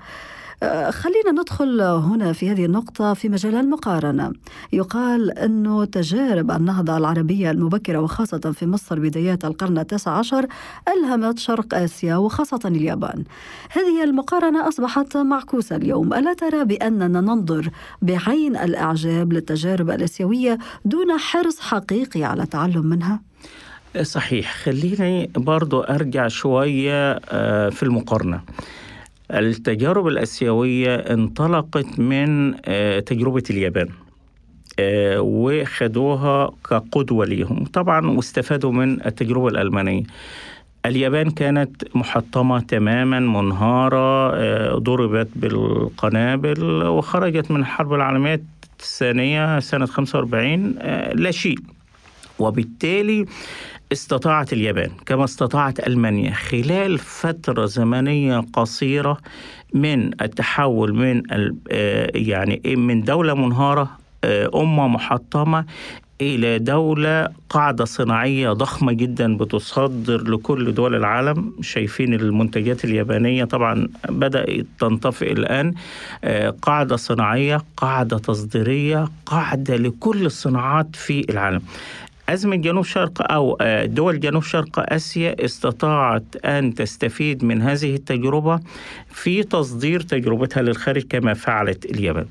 خلينا 0.90 1.30
ندخل 1.32 1.80
هنا 1.80 2.32
في 2.32 2.50
هذه 2.50 2.64
النقطة 2.64 3.14
في 3.14 3.28
مجال 3.28 3.54
المقارنة. 3.54 4.32
يقال 4.72 5.38
أنه 5.38 5.84
تجارب 5.84 6.50
النهضة 6.50 6.96
العربية 6.96 7.50
المبكرة 7.50 7.98
وخاصة 7.98 8.38
في 8.38 8.66
مصر 8.66 8.98
بدايات 8.98 9.44
القرن 9.44 9.78
التاسع 9.78 10.10
عشر 10.10 10.46
ألهمت 10.88 11.38
شرق 11.38 11.74
آسيا 11.74 12.16
وخاصة 12.16 12.60
اليابان. 12.64 13.24
هذه 13.70 14.04
المقارنة 14.04 14.68
أصبحت 14.68 15.16
معكوسة 15.16 15.76
اليوم. 15.76 16.14
ألا 16.14 16.32
ترى 16.32 16.64
بأننا 16.64 17.20
ننظر 17.20 17.70
بعين 18.02 18.56
الإعجاب 18.56 19.32
للتجارب 19.32 19.90
الآسيوية 19.90 20.58
دون 20.84 21.18
حرص 21.18 21.60
حقيقي 21.60 22.24
على 22.24 22.42
التعلم 22.42 22.86
منها؟ 22.86 23.20
صحيح. 24.02 24.54
خليني 24.54 25.30
برضو 25.36 25.80
أرجع 25.80 26.28
شوية 26.28 27.20
آه، 27.28 27.68
في 27.68 27.82
المقارنة. 27.82 28.40
التجارب 29.30 30.06
الآسيوية 30.06 30.94
انطلقت 30.94 31.98
من 31.98 32.54
آه، 32.64 33.00
تجربة 33.00 33.42
اليابان 33.50 33.88
آه، 34.78 35.20
وخدوها 35.20 36.50
كقدوة 36.70 37.26
ليهم. 37.26 37.64
طبعا 37.64 38.06
واستفادوا 38.06 38.72
من 38.72 39.06
التجربة 39.06 39.48
الألمانية. 39.48 40.02
اليابان 40.86 41.30
كانت 41.30 41.96
محطمة 41.96 42.60
تماما 42.60 43.20
منهارة 43.20 44.34
آه، 44.34 44.74
ضربت 44.78 45.28
بالقنابل 45.36 46.64
وخرجت 46.64 47.50
من 47.50 47.60
الحرب 47.60 47.92
العالمية 47.94 48.42
الثانية 48.80 49.60
سنة 49.60 49.86
45 49.86 50.70
لا 51.14 51.30
شيء. 51.30 51.58
وبالتالي 52.38 53.26
استطاعت 53.92 54.52
اليابان 54.52 54.90
كما 55.06 55.24
استطاعت 55.24 55.86
ألمانيا 55.86 56.30
خلال 56.30 56.98
فترة 56.98 57.66
زمنية 57.66 58.44
قصيرة 58.52 59.18
من 59.74 60.22
التحول 60.22 60.94
من 60.94 61.22
آه، 61.70 62.10
يعني 62.14 62.60
إيه، 62.64 62.76
من 62.76 63.02
دولة 63.02 63.34
منهارة 63.34 63.90
آه، 64.24 64.50
أمة 64.54 64.88
محطمة 64.88 65.64
إلى 66.20 66.58
دولة 66.58 67.28
قاعدة 67.50 67.84
صناعية 67.84 68.52
ضخمة 68.52 68.92
جدا 68.92 69.36
بتصدر 69.36 70.22
لكل 70.30 70.74
دول 70.74 70.94
العالم. 70.94 71.52
شايفين 71.60 72.14
المنتجات 72.14 72.84
اليابانية 72.84 73.44
طبعا 73.44 73.88
بدأت 74.08 74.66
تنطفئ 74.80 75.32
الآن 75.32 75.74
آه، 76.24 76.50
قاعدة 76.50 76.96
صناعية 76.96 77.60
قاعدة 77.76 78.18
تصديرية 78.18 79.08
قاعدة 79.26 79.76
لكل 79.76 80.26
الصناعات 80.26 80.96
في 80.96 81.26
العالم. 81.30 81.62
أزمة 82.28 82.56
جنوب 82.56 82.84
شرق 82.84 83.32
أو 83.32 83.58
آه، 83.60 83.84
دول 83.84 84.20
جنوب 84.20 84.42
شرق 84.42 84.92
آسيا 84.92 85.44
استطاعت 85.44 86.36
أن 86.44 86.74
تستفيد 86.74 87.44
من 87.44 87.62
هذه 87.62 87.94
التجربة 87.94 88.60
في 89.10 89.42
تصدير 89.42 90.00
تجربتها 90.00 90.62
للخارج 90.62 91.02
كما 91.02 91.34
فعلت 91.34 91.84
اليابان. 91.84 92.26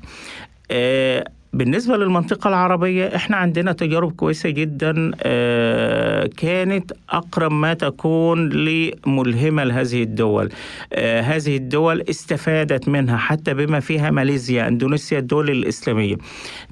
بالنسبة 1.54 1.96
للمنطقة 1.96 2.48
العربية 2.48 3.16
إحنا 3.16 3.36
عندنا 3.36 3.72
تجارب 3.72 4.12
كويسة 4.12 4.50
جدا 4.50 5.10
آه، 5.22 6.26
كانت 6.36 6.92
أقرب 7.10 7.52
ما 7.52 7.74
تكون 7.74 8.48
لملهمة 8.48 9.64
لهذه 9.64 10.02
الدول. 10.02 10.48
آه، 10.92 11.20
هذه 11.20 11.56
الدول 11.56 12.00
استفادت 12.10 12.88
منها 12.88 13.16
حتى 13.16 13.54
بما 13.54 13.80
فيها 13.80 14.10
ماليزيا 14.10 14.68
إندونيسيا 14.68 15.18
الدول 15.18 15.50
الإسلامية. 15.50 16.16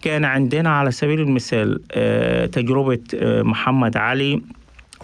كان 0.03 0.25
عندنا 0.25 0.71
على 0.71 0.91
سبيل 0.91 1.21
المثال 1.21 1.81
آه، 1.93 2.47
تجربة 2.47 3.01
محمد 3.43 3.97
علي 3.97 4.41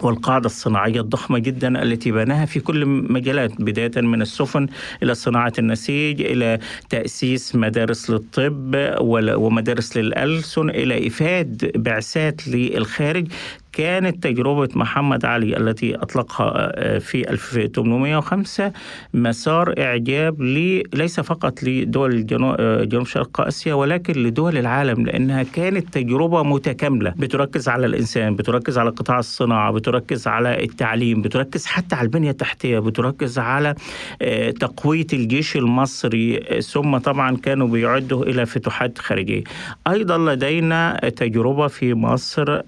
والقاعدة 0.03 0.45
الصناعية 0.45 1.01
الضخمة 1.01 1.39
جدا 1.39 1.83
التي 1.83 2.11
بناها 2.11 2.45
في 2.45 2.59
كل 2.59 2.85
مجالات 2.85 3.61
بداية 3.61 4.01
من 4.01 4.21
السفن 4.21 4.67
إلى 5.03 5.13
صناعة 5.13 5.53
النسيج 5.59 6.21
إلى 6.21 6.59
تأسيس 6.89 7.55
مدارس 7.55 8.09
للطب 8.09 8.75
ومدارس 9.35 9.97
للألسن 9.97 10.69
إلى 10.69 11.07
إفاد 11.07 11.71
بعثات 11.75 12.47
للخارج. 12.47 13.27
كانت 13.79 14.23
تجربة 14.23 14.69
محمد 14.75 15.25
علي 15.25 15.57
التي 15.57 15.95
أطلقها 15.95 16.51
آه، 16.55 16.97
في 16.97 17.29
1805 17.29 18.71
مسار 19.13 19.73
إعجاب 19.79 20.41
لي 20.41 20.83
ليس 20.93 21.19
فقط 21.19 21.63
لدول 21.63 22.25
آه، 22.59 22.83
جنوب 22.83 23.05
شرق 23.05 23.41
آسيا 23.41 23.73
ولكن 23.73 24.23
لدول 24.23 24.57
العالم 24.57 25.05
لأنها 25.05 25.43
كانت 25.43 25.93
تجربة 25.93 26.43
متكاملة. 26.43 27.13
بتركز 27.17 27.69
على 27.69 27.85
الإنسان 27.85 28.35
بتركز 28.35 28.77
على 28.77 28.89
قطاع 28.89 29.19
الصناعة 29.19 29.71
بتركز 29.71 30.27
على 30.27 30.63
التعليم 30.63 31.21
بتركز 31.21 31.65
حتى 31.65 31.95
على 31.95 32.05
البنية 32.05 32.31
التحتية 32.31 32.79
بتركز 32.79 33.39
على 33.39 33.75
آه، 34.21 34.51
تقوية 34.51 35.07
الجيش 35.13 35.55
المصري. 35.55 36.39
ثم 36.61 36.97
طبعا 36.97 37.37
كانوا 37.37 37.67
بيعدوا 37.67 38.23
إلى 38.25 38.45
فتوحات 38.45 38.97
خارجية. 38.97 39.43
أيضا 39.87 40.17
لدينا 40.17 40.99
تجربة 41.15 41.67
في 41.67 41.93
مصر 41.93 42.61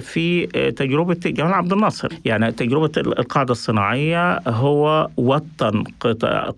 في 0.00 0.45
تجربة 0.76 1.20
جمال 1.26 1.52
عبد 1.52 1.72
الناصر. 1.72 2.08
يعني 2.24 2.52
تجربة 2.52 2.92
القاعدة 2.96 3.52
الصناعية 3.52 4.38
هو 4.48 5.08
وطن 5.16 5.84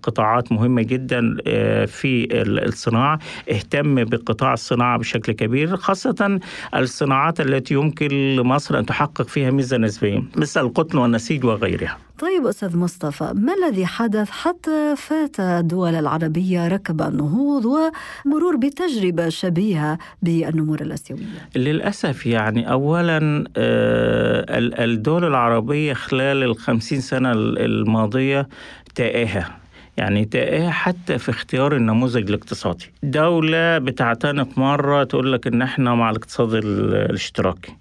قطاعات 0.03 0.51
مهمة 0.51 0.81
جدا 0.81 1.37
في 1.85 2.27
الصناعة. 2.67 3.19
اهتم 3.51 4.03
بقطاع 4.03 4.53
الصناعة 4.53 4.97
بشكل 4.97 5.33
كبير 5.33 5.77
خاصة 5.77 6.39
الصناعات 6.75 7.41
التي 7.41 7.73
يمكن 7.73 8.35
لمصر 8.35 8.79
أن 8.79 8.85
تحقق 8.85 9.27
فيها 9.27 9.51
ميزة 9.51 9.77
نسبية 9.77 10.23
مثل 10.35 10.61
القطن 10.61 10.97
والنسيج 10.97 11.45
وغيرها. 11.45 11.97
طيب 12.19 12.47
أستاذ 12.47 12.77
مصطفى 12.77 13.31
ما 13.35 13.53
الذي 13.53 13.85
حدث 13.85 14.29
حتى 14.29 14.95
فات 14.97 15.39
الدول 15.39 15.95
العربية 15.95 16.67
ركب 16.67 17.01
النهوض 17.01 17.65
ومرور 17.65 18.55
بتجربة 18.55 19.29
شبيهة 19.29 19.97
بالنمور 20.21 20.81
الآسيوية؟ 20.81 21.49
للأسف 21.55 22.25
يعني 22.25 22.71
أولا 22.71 23.43
آه، 23.57 24.45
الدول 24.83 25.25
العربية 25.25 25.93
خلال 25.93 26.43
الخمسين 26.43 27.01
سنة 27.01 27.31
الماضية 27.31 28.47
تائهة. 28.95 29.45
يعني 29.97 30.25
تلاقيها 30.25 30.71
حتى 30.71 31.17
في 31.17 31.29
اختيار 31.29 31.75
النموذج 31.75 32.29
الاقتصادي. 32.29 32.91
دولة 33.03 33.77
بتعتنق 33.77 34.57
مرة 34.57 35.03
تقول 35.03 35.33
لك 35.33 35.47
إن 35.47 35.61
إحنا 35.61 35.95
مع 35.95 36.09
الاقتصاد 36.09 36.53
الاشتراكي. 36.53 37.75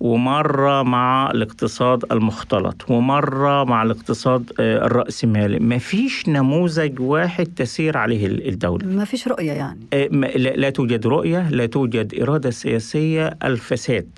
ومرة 0.00 0.82
مع 0.82 1.30
الاقتصاد 1.30 2.12
المختلط 2.12 2.90
ومرة 2.90 3.64
مع 3.64 3.82
الاقتصاد 3.82 4.52
آه، 4.60 4.86
الرأسمالي. 4.86 5.58
ما 5.58 5.78
فيش 5.78 6.28
نموذج 6.28 7.00
واحد 7.00 7.46
تسير 7.56 7.96
عليه 7.96 8.26
الدولة. 8.26 8.86
ما 8.86 9.04
فيش 9.04 9.28
رؤية 9.28 9.52
يعني. 9.52 9.80
آه، 9.92 10.06
لا 10.36 10.70
توجد 10.70 11.06
رؤية 11.06 11.48
لا 11.50 11.66
توجد 11.66 12.14
إرادة 12.22 12.50
سياسية. 12.50 13.36
الفساد 13.44 14.08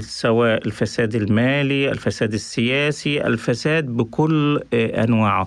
سواء 0.00 0.66
الفساد 0.66 1.14
المالي 1.14 1.90
الفساد 1.90 2.34
السياسي 2.34 3.26
الفساد 3.26 3.86
بكل 3.86 4.60
آه، 4.74 5.04
أنواعه. 5.04 5.46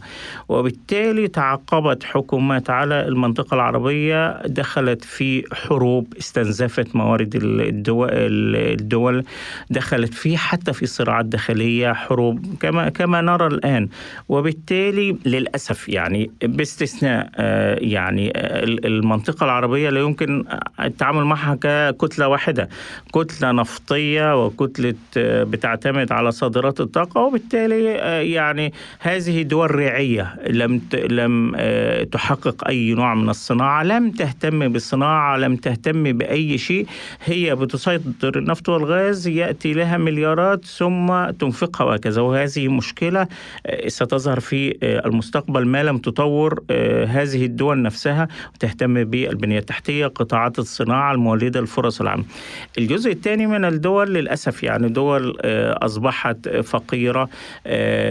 وبالتالي 0.50 1.27
تعاقبت 1.27 2.03
حكومات 2.03 2.69
على 2.69 3.07
المنطقة 3.07 3.55
العربية 3.55 4.48
دخلت 4.48 5.03
في 5.03 5.43
حروب 5.53 6.13
استنزفت 6.19 6.96
موارد 6.96 7.36
الدول, 7.36 8.10
الدول 8.55 9.24
دخلت 9.69 10.13
فيه 10.13 10.38
حتى 10.38 10.74
في 10.74 10.86
صراعات 10.86 11.25
داخليه 11.25 11.93
حروب 11.93 12.55
كما 12.59 12.89
كما 12.89 13.21
نرى 13.21 13.47
الآن. 13.47 13.89
وبالتالي 14.29 15.17
للأسف 15.25 15.89
يعني 15.89 16.31
باستثناء 16.43 17.29
آه، 17.36 17.77
يعني 17.81 18.31
آه، 18.36 18.63
المنطقة 18.63 19.43
العربية 19.43 19.89
لا 19.89 20.00
يمكن 20.00 20.43
التعامل 20.79 21.24
معها 21.24 21.55
ككتلة 21.62 22.27
واحدة 22.27 22.69
كتلة 23.13 23.51
نفطية 23.51 24.45
وكتلة 24.45 24.95
آه، 25.17 25.43
بتعتمد 25.43 26.12
على 26.12 26.31
صادرات 26.31 26.81
الطاقة. 26.81 27.21
وبالتالي 27.21 27.83
يعني 28.33 28.74
هذه 29.00 29.41
دول 29.41 29.75
ريعية 29.75 30.36
لم 30.50 30.81
لم 31.09 31.55
تحقق 32.12 32.67
أي 32.67 32.93
نوع 32.93 33.15
من 33.15 33.29
الصناعة 33.29 33.83
لم 33.83 34.12
تهتم 34.12 34.67
بالصناعة 34.67 35.38
لم 35.38 35.55
تهتم 35.55 36.03
بأي 36.17 36.57
شيء. 36.57 36.88
هي 37.25 37.55
بتصدر 37.55 38.38
النفط 38.38 38.69
والغاز 38.69 39.27
يأتي 39.27 39.56
تأتي 39.57 39.73
لها 39.73 39.97
مليارات 39.97 40.65
ثم 40.65 41.29
تنفقها 41.29 41.85
وهكذا. 41.85 42.21
وهذه 42.21 42.67
مشكلة 42.67 43.27
آه، 43.65 43.87
ستظهر 43.87 44.39
في 44.39 44.77
آه، 44.83 45.07
المستقبل 45.07 45.65
ما 45.65 45.83
لم 45.83 45.97
تطور 45.97 46.63
آه، 46.69 47.05
هذه 47.05 47.45
الدول 47.45 47.81
نفسها 47.81 48.27
وتهتم 48.55 49.03
بالبنية 49.03 49.59
التحتية 49.59 50.07
قطاعات 50.07 50.59
الصناعة 50.59 51.11
المولدة 51.11 51.59
الفرص 51.59 52.01
العامة 52.01 52.23
الجزء 52.77 53.11
الثاني 53.11 53.47
من 53.47 53.65
الدول 53.65 54.13
للأسف 54.13 54.63
يعني 54.63 54.89
دول 54.89 55.37
أصبحت 55.87 56.49
فقيرة 56.49 57.29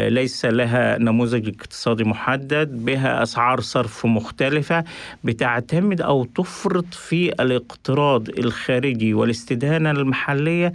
ليس 0.09 0.45
لها 0.45 0.99
نموذج 0.99 1.49
اقتصادي 1.49 2.05
محدد 2.05 2.85
بها 2.85 3.23
أسعار 3.23 3.61
صرف 3.61 4.07
مختلفة 4.07 4.85
بتعتمد 5.25 6.01
أو 6.01 6.25
تفرط 6.25 6.95
في 6.95 7.29
الاقتراض 7.29 8.29
الخارجي 8.29 9.15
والاستدانة 9.15 9.91
المحلية 9.91 10.73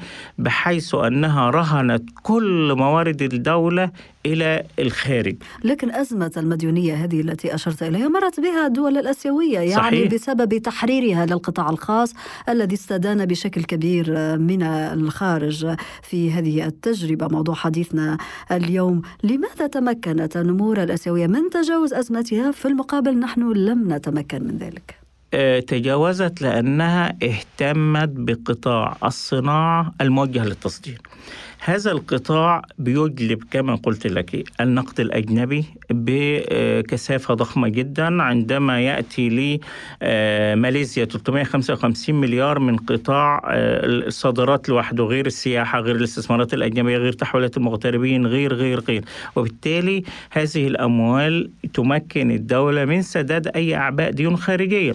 بحيث 0.61 0.95
أنها 0.95 1.49
رهنت 1.49 2.09
كل 2.23 2.75
موارد 2.77 3.21
الدولة 3.21 3.91
إلى 4.25 4.63
الخارج. 4.79 5.35
لكن 5.63 5.91
أزمة 5.91 6.31
المديونية 6.37 6.93
هذه 6.93 7.21
التي 7.21 7.55
أشرت 7.55 7.83
إليها 7.83 8.07
مرت 8.07 8.39
بها 8.39 8.67
الدول 8.67 8.97
الأسيوية 8.97 9.59
يعني 9.59 9.75
صحيح. 9.75 10.13
بسبب 10.13 10.57
تحريرها 10.57 11.25
للقطاع 11.25 11.69
الخاص 11.69 12.13
الذي 12.49 12.75
استدان 12.75 13.25
بشكل 13.25 13.63
كبير 13.63 14.37
من 14.37 14.63
الخارج 14.63 15.75
في 16.03 16.31
هذه 16.31 16.65
التجربة. 16.65 17.27
موضوع 17.27 17.55
حديثنا 17.55 18.17
اليوم 18.51 19.01
لماذا 19.23 19.67
تمكنت 19.67 20.37
النمور 20.37 20.83
الأسيوية 20.83 21.27
من 21.27 21.49
تجاوز 21.49 21.93
أزمتها؟ 21.93 22.51
في 22.51 22.67
المقابل 22.67 23.19
نحن 23.19 23.51
لم 23.51 23.93
نتمكن 23.93 24.43
من 24.43 24.57
ذلك. 24.57 25.00
تجاوزت 25.67 26.41
لأنها 26.41 27.17
اهتمت 27.23 28.09
بقطاع 28.09 28.97
الصناعة 29.03 29.93
الموجه 30.01 30.45
للتصدير. 30.45 31.01
هذا 31.63 31.91
القطاع 31.91 32.61
بيجلب 32.77 33.43
كما 33.51 33.75
قلت 33.75 34.07
لك 34.07 34.43
النقد 34.61 34.99
الأجنبي 34.99 35.65
بكثافة 35.89 37.33
ضخمة 37.33 37.67
جدا 37.67 38.23
عندما 38.23 38.81
يأتي 38.81 39.59
لماليزيا 40.01 41.05
355 41.05 42.15
مليار 42.15 42.59
من 42.59 42.77
قطاع 42.77 43.41
آه، 43.45 43.85
الصادرات 43.85 44.69
لوحده 44.69 45.03
غير 45.03 45.25
السياحة 45.25 45.79
غير 45.79 45.95
الاستثمارات 45.95 46.53
الأجنبية 46.53 46.97
غير 46.97 47.13
تحويلات 47.13 47.57
المغتربين 47.57 48.27
غير 48.27 48.53
غير 48.53 48.79
غير. 48.79 49.03
وبالتالي 49.35 50.03
هذه 50.31 50.67
الأموال 50.67 51.49
تمكن 51.73 52.31
الدولة 52.31 52.85
من 52.85 53.01
سداد 53.01 53.47
أي 53.47 53.75
أعباء 53.75 54.11
ديون 54.11 54.37
خارجية. 54.37 54.93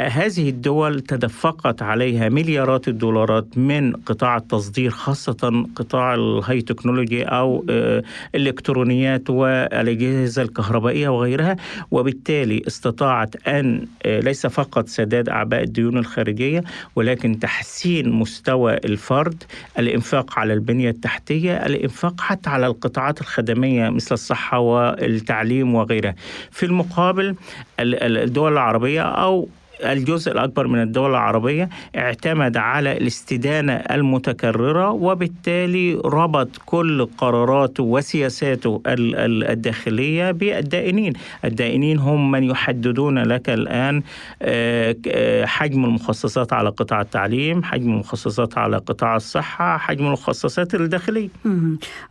هذه 0.00 0.48
الدول 0.48 1.00
تدفقت 1.00 1.82
عليها 1.82 2.28
مليارات 2.28 2.88
الدولارات 2.88 3.58
من 3.58 3.92
قطاع 3.92 4.36
التصدير 4.36 4.90
خاصة 4.90 5.66
قطاع 5.76 6.03
ال 6.12 6.60
high 6.62 6.79
technology 6.79 7.22
أو 7.22 7.64
آه، 7.70 8.02
الالكترونيات 8.34 9.30
والأجهزة 9.30 10.42
الكهربائية 10.42 11.08
وغيرها 11.08 11.56
وبالتالي 11.90 12.62
استطاعت 12.66 13.48
أن 13.48 13.86
آه، 14.06 14.20
ليس 14.20 14.46
فقط 14.46 14.88
سداد 14.88 15.28
أعباء 15.28 15.62
الديون 15.62 15.98
الخارجية 15.98 16.64
ولكن 16.96 17.38
تحسين 17.38 18.10
مستوى 18.10 18.74
الفرد 18.74 19.42
الإنفاق 19.78 20.38
على 20.38 20.52
البنية 20.52 20.90
التحتية 20.90 21.66
الإنفاق 21.66 22.20
حتى 22.20 22.50
على 22.50 22.66
القطاعات 22.66 23.20
الخدمية 23.20 23.88
مثل 23.88 24.14
الصحة 24.14 24.58
والتعليم 24.58 25.74
وغيرها. 25.74 26.14
في 26.50 26.66
المقابل 26.66 27.36
الدول 27.80 28.52
العربية 28.52 29.02
أو 29.02 29.48
الجزء 29.82 30.32
الأكبر 30.32 30.66
من 30.66 30.82
الدول 30.82 31.10
العربية 31.10 31.68
اعتمد 31.96 32.56
على 32.56 32.92
الاستدانة 32.96 33.72
المتكررة 33.72 34.90
وبالتالي 34.90 35.94
ربط 36.04 36.48
كل 36.66 37.06
قراراته 37.18 37.82
وسياساته 37.82 38.82
الداخلية 38.86 40.30
بالدائنين. 40.30 41.12
الدائنين 41.44 41.98
هم 41.98 42.30
من 42.30 42.44
يحددون 42.44 43.18
لك 43.18 43.50
الآن 43.50 44.02
آه، 44.42 44.96
آه، 45.08 45.44
حجم 45.44 45.84
المخصصات 45.84 46.52
على 46.52 46.68
قطاع 46.68 47.00
التعليم 47.00 47.62
حجم 47.62 47.90
المخصصات 47.90 48.58
على 48.58 48.76
قطاع 48.76 49.16
الصحة 49.16 49.78
حجم 49.78 50.06
المخصصات 50.06 50.74
الداخلية. 50.74 51.28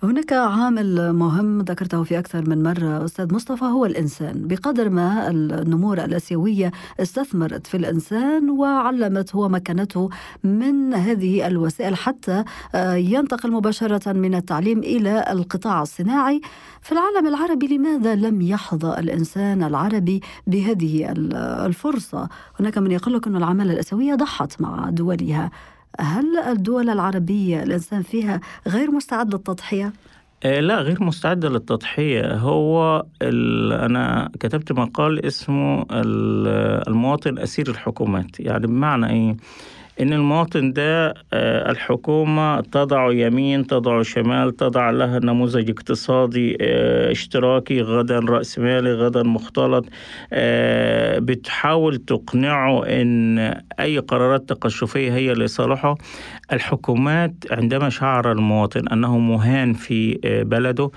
هناك 0.04 0.34
عامل 0.34 1.14
مهم 1.14 1.62
ذكرته 1.62 2.04
في 2.04 2.20
أكثر 2.20 2.50
من 2.50 2.64
مرة 2.64 3.06
أستاذ 3.06 3.34
مصطفى 3.34 3.66
هو 3.66 3.86
الإنسان. 3.86 4.48
بقدر 4.48 4.90
ما 4.90 5.30
النمور 5.30 6.04
الآسيوية 6.04 6.72
استثمرت 7.54 7.68
في 7.68 7.78
الإنسان 7.78 8.50
وعلمته 8.50 9.40
ومكنته 9.40 10.10
من 10.44 10.94
هذه 10.94 11.48
الوسائل 11.48 11.96
حتى 11.96 12.44
آه، 12.76 12.96
ينتقل 12.96 13.52
مباشرة 13.52 14.14
من 14.14 14.36
التعليم 14.36 14.80
إلى 14.80 15.26
القطاع 15.30 15.82
الصناعي. 15.82 16.42
في 16.82 16.92
العالم 16.92 17.28
العربي 17.28 17.68
لماذا 17.68 18.16
لم 18.16 18.42
يحظى 18.42 19.00
الإنسان 19.00 19.64
العربي 19.64 20.22
بهذه 20.48 21.14
الفرصة؟ 21.66 22.30
هناك 22.60 22.78
من 22.78 22.92
يقول 22.92 23.14
لك 23.14 23.28
أن 23.28 23.36
العمالة 23.36 23.74
الأسيوية 23.74 24.16
ضحت 24.16 24.62
مع 24.62 24.90
دولها. 24.90 25.52
هل 26.00 26.38
الدول 26.38 26.90
العربية 26.90 27.64
الإنسان 27.64 28.02
فيها 28.02 28.42
غير 28.68 28.92
مستعد 28.92 29.34
للتضحية؟ 29.34 29.94
آه، 30.44 30.60
لا 30.60 30.82
غير 30.82 31.04
مستعدة 31.04 31.50
للتضحية. 31.50 32.36
هو 32.36 33.06
أنا 33.22 34.32
كتبت 34.40 34.72
مقال 34.72 35.26
اسمه 35.26 35.86
المواطن 35.92 37.40
أسير 37.40 37.70
الحكومات. 37.70 38.40
يعني 38.40 38.68
بمعنى 38.68 39.10
إيه؟ 39.10 39.38
إن 40.02 40.14
المواطن 40.14 40.74
ده 40.74 41.14
الحكومة 41.70 42.62
تضع 42.62 43.12
يمين 43.12 43.68
تضع 43.68 44.02
شمال 44.02 44.56
تضع 44.56 44.90
لها 44.90 45.20
نموذج 45.20 45.70
اقتصادي 45.70 46.58
اشتراكي 47.12 47.82
غدا 47.82 48.20
رأسمالي 48.20 48.94
غدا 48.94 49.24
مختلط 49.24 49.86
بتحاول 51.18 51.98
تقنعه 51.98 52.86
إن 52.86 53.40
أي 53.80 53.98
قرارات 53.98 54.50
تقشفية 54.50 55.16
هي 55.16 55.34
لصالحه 55.34 55.98
الحكومات 56.54 57.34
عندما 57.52 57.90
شعر 57.90 58.32
المواطن 58.32 58.88
أنه 58.88 59.18
مهان 59.18 59.74
في 59.74 60.20
بلده 60.48 60.92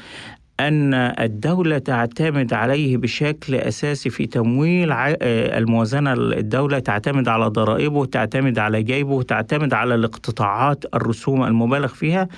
أن 0.60 0.94
الدولة 0.94 1.78
تعتمد 1.78 2.52
عليه 2.52 2.96
بشكل 2.96 3.54
أساسي 3.54 4.10
في 4.10 4.26
تمويل 4.26 4.92
الموازنة 4.92 6.12
الدولة 6.12 6.78
تعتمد 6.78 7.28
على 7.28 7.46
ضرائبه 7.46 8.04
تعتمد 8.04 8.58
على 8.58 8.82
جيبه 8.82 9.22
تعتمد 9.22 9.74
على 9.74 9.94
الاقتطاعات 9.94 10.84
الرسوم 10.94 11.44
المبالغ 11.44 11.86
فيها. 11.88 12.28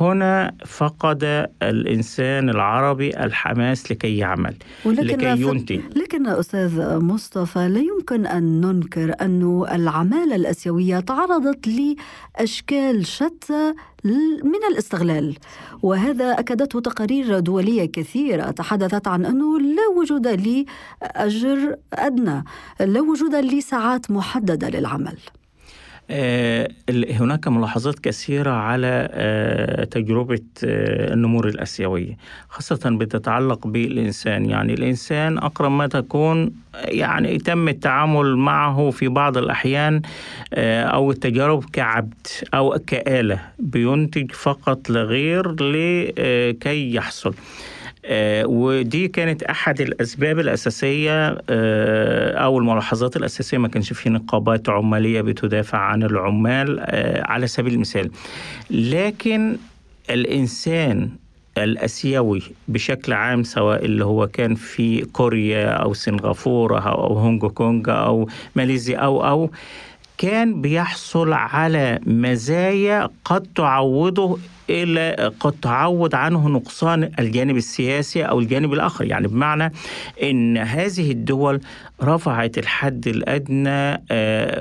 هنا 0.00 0.52
فقد 0.66 1.48
الإنسان 1.62 2.48
العربي 2.50 3.16
الحماس 3.24 3.92
لكي 3.92 4.16
يعمل 4.18 4.54
لكي 4.86 5.26
ينتج. 5.42 5.80
لكن 5.96 6.26
أستاذ 6.26 6.98
مصطفى 6.98 7.68
لا 7.68 7.80
يمكن 7.80 8.26
أن 8.26 8.60
ننكر 8.60 9.14
أن 9.20 9.64
العمالة 9.72 10.36
الأسيوية 10.36 11.00
تعرضت 11.00 11.68
لأشكال 11.68 13.06
شتى 13.06 13.74
من 14.44 14.64
الاستغلال. 14.70 15.36
وهذا 15.82 16.32
أكدته 16.40 16.80
تقارير 16.80 17.38
دولية 17.38 17.84
كثيرة 17.84 18.50
تحدثت 18.50 19.08
عن 19.08 19.24
أنه 19.24 19.60
لا 19.60 19.88
وجود 19.96 20.26
لأجر 20.26 21.76
أدنى 21.94 22.44
لا 22.80 23.00
وجود 23.00 23.34
لساعات 23.34 24.10
محددة 24.10 24.68
للعمل. 24.68 25.18
هناك 26.90 27.48
ملاحظات 27.48 27.98
كثيرة 27.98 28.50
على 28.50 29.08
تجربة 29.90 30.40
النمور 30.62 31.48
الآسيوية 31.48 32.16
خاصة 32.48 32.90
بتتعلق 32.90 33.66
بالإنسان. 33.66 34.50
يعني 34.50 34.74
الإنسان 34.74 35.38
أقرب 35.38 35.70
ما 35.70 35.86
تكون 35.86 36.52
يعني 36.74 37.34
يتم 37.34 37.68
التعامل 37.68 38.36
معه 38.36 38.90
في 38.90 39.08
بعض 39.08 39.38
الأحيان 39.38 40.02
أو 40.54 41.10
التجارب 41.10 41.64
كعبد 41.72 42.26
أو 42.54 42.78
كآلة 42.86 43.40
بينتج 43.58 44.32
فقط 44.32 44.90
لغير 44.90 45.52
لكي 45.52 46.94
يحصل. 46.94 47.30
آه 47.30 47.79
ودي 48.44 49.08
كانت 49.08 49.42
أحد 49.42 49.80
الأسباب 49.80 50.38
الأساسية 50.38 51.38
آه 51.50 52.32
أو 52.36 52.58
الملاحظات 52.58 53.16
الأساسية. 53.16 53.58
ما 53.58 53.68
كانش 53.68 53.92
في 53.92 54.10
نقابات 54.10 54.68
عمالية 54.68 55.20
بتدافع 55.20 55.78
عن 55.78 56.02
العمال 56.02 56.80
آه 56.80 57.22
على 57.26 57.46
سبيل 57.46 57.74
المثال. 57.74 58.10
لكن 58.70 59.56
الإنسان 60.10 61.08
الأسيوي 61.58 62.42
بشكل 62.68 63.12
عام 63.12 63.42
سواء 63.42 63.84
اللي 63.84 64.04
هو 64.04 64.26
كان 64.26 64.54
في 64.54 65.00
كوريا 65.04 65.66
أو 65.68 65.94
سنغافورة 65.94 66.78
أو 66.80 67.18
هونج 67.18 67.44
كونج 67.46 67.88
أو 67.88 68.28
ماليزيا 68.56 68.98
أو 68.98 69.26
أو 69.26 69.50
كان 70.18 70.60
بيحصل 70.60 71.32
على 71.32 71.98
مزايا 72.06 73.08
قد 73.24 73.46
تعوضه 73.54 74.38
إلى 74.70 75.32
قد 75.40 75.52
تعوض 75.52 76.14
عنه 76.14 76.48
نقصان 76.48 77.10
الجانب 77.18 77.56
السياسي 77.56 78.22
أو 78.22 78.38
الجانب 78.38 78.72
الآخر. 78.72 79.04
يعني 79.04 79.28
بمعنى 79.28 79.72
إن 80.22 80.58
هذه 80.58 81.10
الدول 81.10 81.60
رفعت 82.02 82.58
الحد 82.58 83.08
الأدنى 83.08 84.02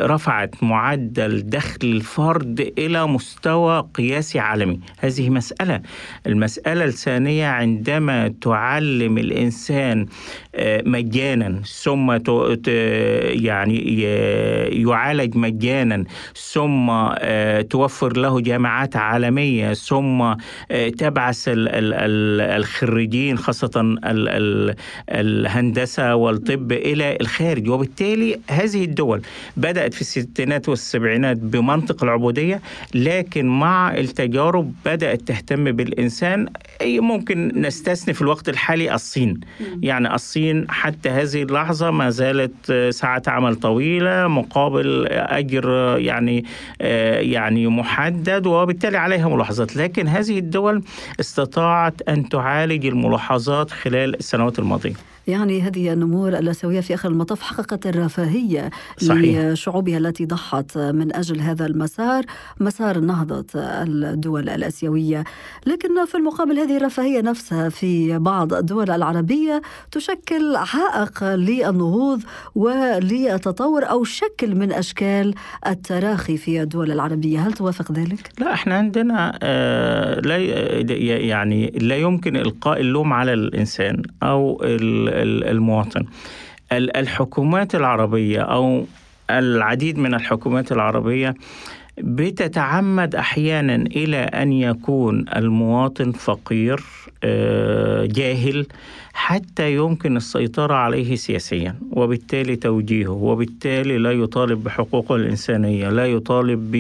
رفعت 0.08 0.64
معدل 0.64 1.50
دخل 1.50 1.80
الفرد 1.84 2.74
إلى 2.78 3.08
مستوى 3.08 3.88
قياسي 3.94 4.40
عالمي. 4.40 4.80
هذه 5.00 5.30
مسألة. 5.30 5.82
المسألة 6.28 6.86
الثانية 6.86 7.48
عندما 7.48 8.34
تعلم 8.42 9.18
الإنسان 9.18 10.06
مجانا 10.86 11.62
ثم 11.84 12.12
يعني 13.44 14.02
يعالج 14.82 15.38
مجانا 15.38 16.04
ثم 16.36 16.92
توفر 17.70 18.18
له 18.18 18.42
جامعات 18.42 18.96
عالمية 18.96 19.74
ثم 19.74 19.99
تبعث 20.98 21.44
الخريجين 21.48 23.38
خاصة 23.38 23.96
الهندسة 25.10 26.16
والطب 26.16 26.72
إلى 26.72 27.18
الخارج. 27.22 27.70
وبالتالي 27.70 28.40
هذه 28.50 28.84
الدول 28.84 29.22
بدأت 29.58 29.94
في 29.94 30.02
الستينات 30.02 30.70
والسبعينات 30.70 31.38
بمنطق 31.38 32.04
العبودية 32.04 32.62
لكن 32.96 33.46
مع 33.46 33.98
التجارب 33.98 34.74
بدأت 34.86 35.22
تهتم 35.22 35.72
بالإنسان. 35.72 36.48
ممكن 36.86 37.52
نستثني 37.56 38.14
في 38.14 38.22
الوقت 38.22 38.50
الحالي 38.50 38.94
الصين. 38.94 39.40
يعني 39.82 40.16
الصين 40.16 40.66
حتى 40.70 41.10
هذه 41.10 41.44
اللحظة 41.44 41.92
ما 41.92 42.10
زالت 42.10 42.72
ساعات 42.90 43.30
عمل 43.30 43.56
طويلة 43.56 44.28
مقابل 44.28 45.08
أجر 45.10 45.96
يعني 46.00 46.46
يعني 46.80 47.68
محدد 47.68 48.48
وبالتالي 48.48 48.98
عليها 48.98 49.30
ملاحظات 49.30 49.76
لكن 49.80 50.08
هذه 50.08 50.40
الدول 50.40 50.84
استطاعت 51.20 52.02
أن 52.02 52.30
تعالج 52.30 52.86
الملاحظات 52.86 53.72
خلال 53.72 54.16
السنوات 54.16 54.60
الماضية. 54.60 54.94
يعني 55.30 55.62
هذه 55.62 55.94
النمور 55.94 56.38
الآسيوية 56.38 56.82
في 56.82 56.94
آخر 56.94 57.10
المطاف 57.10 57.42
حققت 57.42 57.88
الرفاهية 57.88 58.70
صحيح. 58.98 59.40
لشعوبها 59.40 59.98
التي 59.98 60.26
ضحت 60.26 60.78
من 60.78 61.16
أجل 61.16 61.42
هذا 61.42 61.66
المسار 61.66 62.24
مسار 62.60 63.00
نهضة 63.00 63.46
الدول 63.56 64.50
الآسيوية 64.50 65.24
لكن 65.68 66.06
في 66.06 66.16
المقابل 66.16 66.60
هذه 66.60 66.78
الرفاهية 66.78 67.22
نفسها 67.22 67.70
في 67.70 68.18
بعض 68.18 68.54
الدول 68.54 68.92
العربية 68.92 69.62
تشكل 69.92 70.56
عائق 70.56 71.24
للنهوض 71.24 72.22
وللتطور 72.56 73.90
أو 73.90 74.04
شكل 74.04 74.56
من 74.56 74.72
أشكال 74.72 75.34
التراخي 75.68 76.38
في 76.38 76.62
الدول 76.62 76.92
العربية 76.92 77.48
هل 77.48 77.54
توافق 77.54 77.92
ذلك؟ 77.92 78.30
لا 78.40 78.54
إحنا 78.54 78.76
عندنا 78.76 79.40
آه 79.44 80.20
لا 80.20 80.38
يعني 80.38 81.68
لا 81.82 81.96
يمكن 81.96 82.36
إلقاء 82.36 82.80
اللوم 82.82 83.14
على 83.14 83.34
الإنسان 83.34 84.02
أو 84.24 84.62
المواطن. 85.20 86.06
الحكومات 86.72 87.76
العربية 87.76 88.42
أو 88.42 88.86
العديد 89.30 89.98
من 89.98 90.14
الحكومات 90.14 90.72
العربية 90.72 91.34
بتتعمد 91.98 93.16
أحيانا 93.16 93.76
إلى 93.76 94.18
أن 94.18 94.54
يكون 94.54 95.26
المواطن 95.36 96.12
فقير 96.12 96.84
جاهل 98.06 98.66
حتى 99.14 99.76
يمكن 99.76 100.18
السيطرة 100.18 100.74
عليه 100.74 101.16
سياسيا 101.16 101.76
وبالتالي 101.92 102.56
توجيهه 102.56 103.12
وبالتالي 103.12 103.98
لا 103.98 104.12
يطالب 104.12 104.64
بحقوقه 104.64 105.16
الإنسانية 105.16 105.90
لا 105.90 106.06
يطالب 106.06 106.72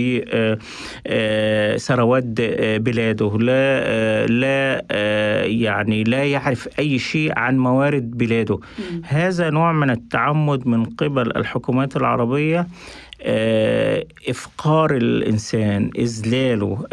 بثروات 1.05 2.23
بلاده 2.81 3.37
لا 3.39 4.25
لا 4.27 4.85
يعني 5.45 6.03
لا 6.03 6.23
يعرف 6.23 6.69
أي 6.79 6.99
شيء 6.99 7.39
عن 7.39 7.57
موارد 7.57 8.17
بلاده. 8.17 8.59
هذا 9.03 9.49
نوع 9.49 9.71
من 9.73 9.89
التعمد 9.89 10.67
من 10.67 10.85
قبل 10.85 11.37
الحكومات 11.37 11.97
العربية 11.97 12.67
إفقار 14.29 14.95
الإنسان 14.95 15.89
إذلاله 15.97 16.83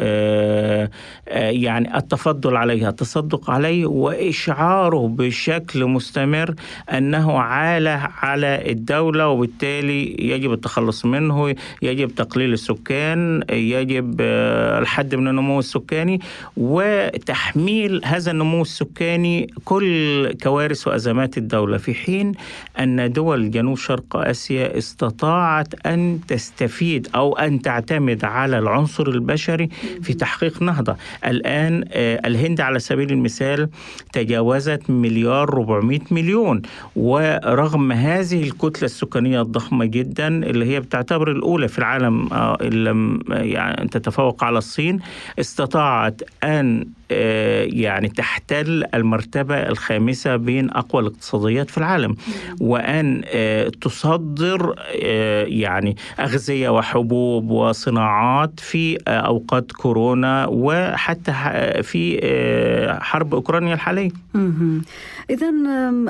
يعني 1.36 1.96
التفضل 1.96 2.56
عليه 2.56 2.88
التصدق 2.88 3.50
عليه 3.50 3.86
وإشعاره 3.86 5.08
بشكل 5.08 5.84
مستمر 5.84 6.54
أنه 6.90 7.38
عالة 7.40 8.08
على 8.22 8.70
الدولة 8.70 9.28
وبالتالي 9.28 10.16
يجب 10.18 10.52
التخلص 10.52 11.04
منه 11.04 11.54
يجب 11.82 12.14
تقليل 12.14 12.52
السكان 12.52 13.42
يجب 13.50 14.20
الحد 14.20 15.14
من 15.14 15.28
النمو 15.28 15.58
السكاني 15.58 16.20
وتحميل 16.56 18.00
هذا 18.04 18.30
النمو 18.30 18.62
السكاني 18.62 19.46
كل 19.64 20.32
كوارث 20.42 20.88
وأزمات 20.88 21.38
الدولة 21.38 21.76
في 21.78 21.94
حين 21.94 22.32
أن 22.78 23.12
دول 23.12 23.50
جنوب 23.50 23.76
شرق 23.76 24.16
آسيا 24.16 24.78
استطاعت 24.78 25.74
تستفيد 26.28 27.08
أو 27.14 27.36
أن 27.36 27.62
تعتمد 27.62 28.24
على 28.24 28.58
العنصر 28.58 29.08
البشري 29.08 29.68
في 30.02 30.14
تحقيق 30.14 30.62
نهضة. 30.62 30.96
الآن 31.26 31.84
الهند 32.26 32.60
على 32.60 32.78
سبيل 32.78 33.10
المثال 33.12 33.68
تجاوزت 34.12 34.90
مليار 34.90 35.48
400 35.48 36.00
مليون 36.10 36.62
ورغم 36.96 37.92
هذه 37.92 38.42
الكتلة 38.42 38.84
السكانية 38.84 39.40
الضخمة 39.42 39.84
جدا 39.84 40.28
اللي 40.28 40.64
هي 40.64 40.80
بتعتبر 40.80 41.30
الأولى 41.30 41.68
في 41.68 41.78
العالم 41.78 42.32
إن 42.32 42.84
لم 42.84 43.20
يعني 43.28 43.88
تتفوق 43.88 44.44
على 44.44 44.58
الصين 44.58 45.00
استطاعت 45.40 46.22
أن 46.44 46.86
يعني 47.60 48.08
تحتل 48.08 48.84
المرتبة 48.94 49.54
الخامسة 49.54 50.36
بين 50.36 50.70
أقوى 50.70 51.02
الاقتصاديات 51.02 51.70
في 51.70 51.78
العالم. 51.78 52.16
وأن 52.60 53.22
تصدر 53.80 54.74
يعني 55.48 55.96
أغذية 56.20 56.68
وحبوب 56.68 57.50
وصناعات 57.50 58.60
في 58.60 58.98
أوقات 59.08 59.72
كورونا 59.72 60.46
وحتى 60.50 61.32
في 61.82 62.18
حرب 63.00 63.34
أوكرانيا 63.34 63.74
الحالية. 63.74 64.10
إذا 65.30 65.48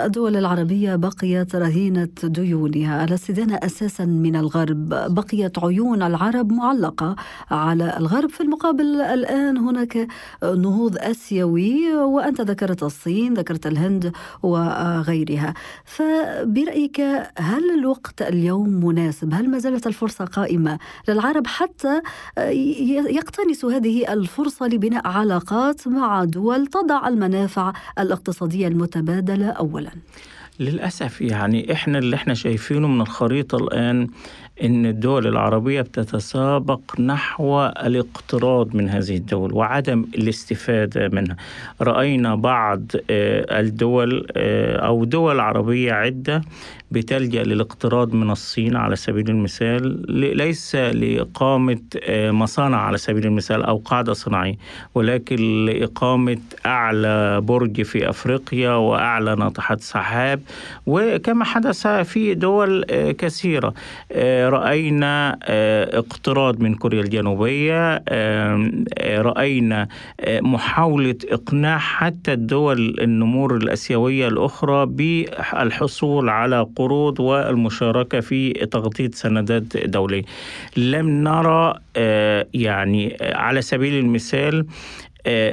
الدول 0.05 0.37
العربية 0.37 0.97
بقيت 0.97 1.57
رهينة 1.57 2.09
ديونها. 2.25 3.05
الاستدانة 3.05 3.55
أساسا 3.63 4.05
من 4.05 4.37
الغرب. 4.37 4.89
بقيت 4.89 5.59
عيون 5.59 6.03
العرب 6.03 6.53
معلقة 6.53 7.17
على 7.51 7.97
الغرب. 7.97 8.31
في 8.31 8.41
المقابل 8.41 9.01
الآن 9.01 9.57
هناك 9.59 10.09
نهوض 10.43 10.97
آسيوي 10.99 11.95
وأنت 11.95 12.41
ذكرت 12.41 12.83
الصين 12.83 13.35
ذكرت 13.35 13.67
الهند 13.67 14.13
وغيرها. 14.43 15.55
فبرأيك 15.85 17.01
هل 17.39 17.71
الوقت 17.79 18.23
اليوم 18.23 18.69
مناسب؟ 18.69 19.35
هل 19.35 19.51
ما 19.51 19.59
زالت 19.59 19.87
الفرصة 19.87 20.25
قائمة 20.25 20.79
للعرب 21.09 21.47
حتى 21.47 22.01
يقتنسوا 23.09 23.73
هذه 23.73 24.13
الفرصة 24.13 24.67
لبناء 24.67 25.09
علاقات 25.09 25.89
مع 25.89 26.25
دول 26.25 26.67
تضع 26.67 27.09
المنافع 27.09 27.73
الاقتصادية 27.99 28.69
المتبادلة؟ 28.69 29.06
أولا. 29.51 29.91
للأسف 30.61 31.21
يعني 31.21 31.73
إحنا 31.73 31.99
اللي 31.99 32.17
إحنا 32.17 32.35
شايفينه 32.35 32.89
من 32.89 33.01
الخريطة 33.01 33.57
الآن 33.57 34.09
إن 34.63 34.87
الدول 34.87 35.27
العربية 35.27 35.81
بتتسابق 35.81 37.01
نحو 37.01 37.67
الاقتراض 37.67 38.77
من 38.77 38.89
هذه 38.89 39.17
الدول 39.17 39.53
وعدم 39.55 40.05
الاستفادة 40.15 41.09
منها. 41.09 41.37
رأينا 41.81 42.35
بعض 42.35 42.83
آه، 43.11 43.61
الدول 43.61 44.27
آه، 44.37 44.77
أو 44.77 45.05
دول 45.05 45.41
عربية 45.41 45.93
عدة 45.93 46.43
بتلجأ 46.91 47.43
للاقتراض 47.43 48.15
من 48.15 48.31
الصين 48.31 48.77
على 48.77 48.97
سبيل 48.97 49.31
المثال 49.31 50.13
ليس 50.37 50.75
لإقامة 50.75 51.81
آه، 52.03 52.31
مصانع 52.31 52.81
على 52.81 52.99
سبيل 52.99 53.27
المثال 53.27 53.63
أو 53.63 53.77
قاعدة 53.77 54.13
صناعية 54.13 54.57
ولكن 54.95 55.65
لإقامة 55.67 56.39
أعلى 56.67 57.41
برج 57.41 57.83
في 57.83 58.11
أفريقيا 58.11 58.71
وأعلى 58.71 59.35
ناطحات 59.35 59.81
سحاب 59.81 60.41
وكما 60.87 61.45
حدث 61.45 61.87
في 61.87 62.35
دول 62.35 62.85
كثيرة 63.19 63.75
رأينا 64.49 65.39
آه، 65.43 65.99
اقتراض 65.99 66.61
من 66.61 66.75
كوريا 66.75 67.01
الجنوبية 67.01 68.03
آه، 68.09 68.71
رأينا 69.19 69.89
آه، 70.21 70.41
محاولة 70.41 71.15
إقناع 71.31 71.79
حتى 71.79 72.33
الدول 72.33 72.97
النمور 73.01 73.57
الأسيوية 73.57 74.29
الأخرى 74.29 74.87
بالحصول 74.87 76.29
على 76.29 76.67
قروض 76.77 77.21
والمشاركة 77.21 78.21
في 78.21 78.53
تغطية 78.53 79.11
سندات 79.13 79.77
دولية. 79.77 80.23
لم 80.77 81.09
نرى 81.11 81.75
يعني 82.55 83.17
على 83.21 83.63
سبيل 83.63 83.95
المثال 83.95 84.67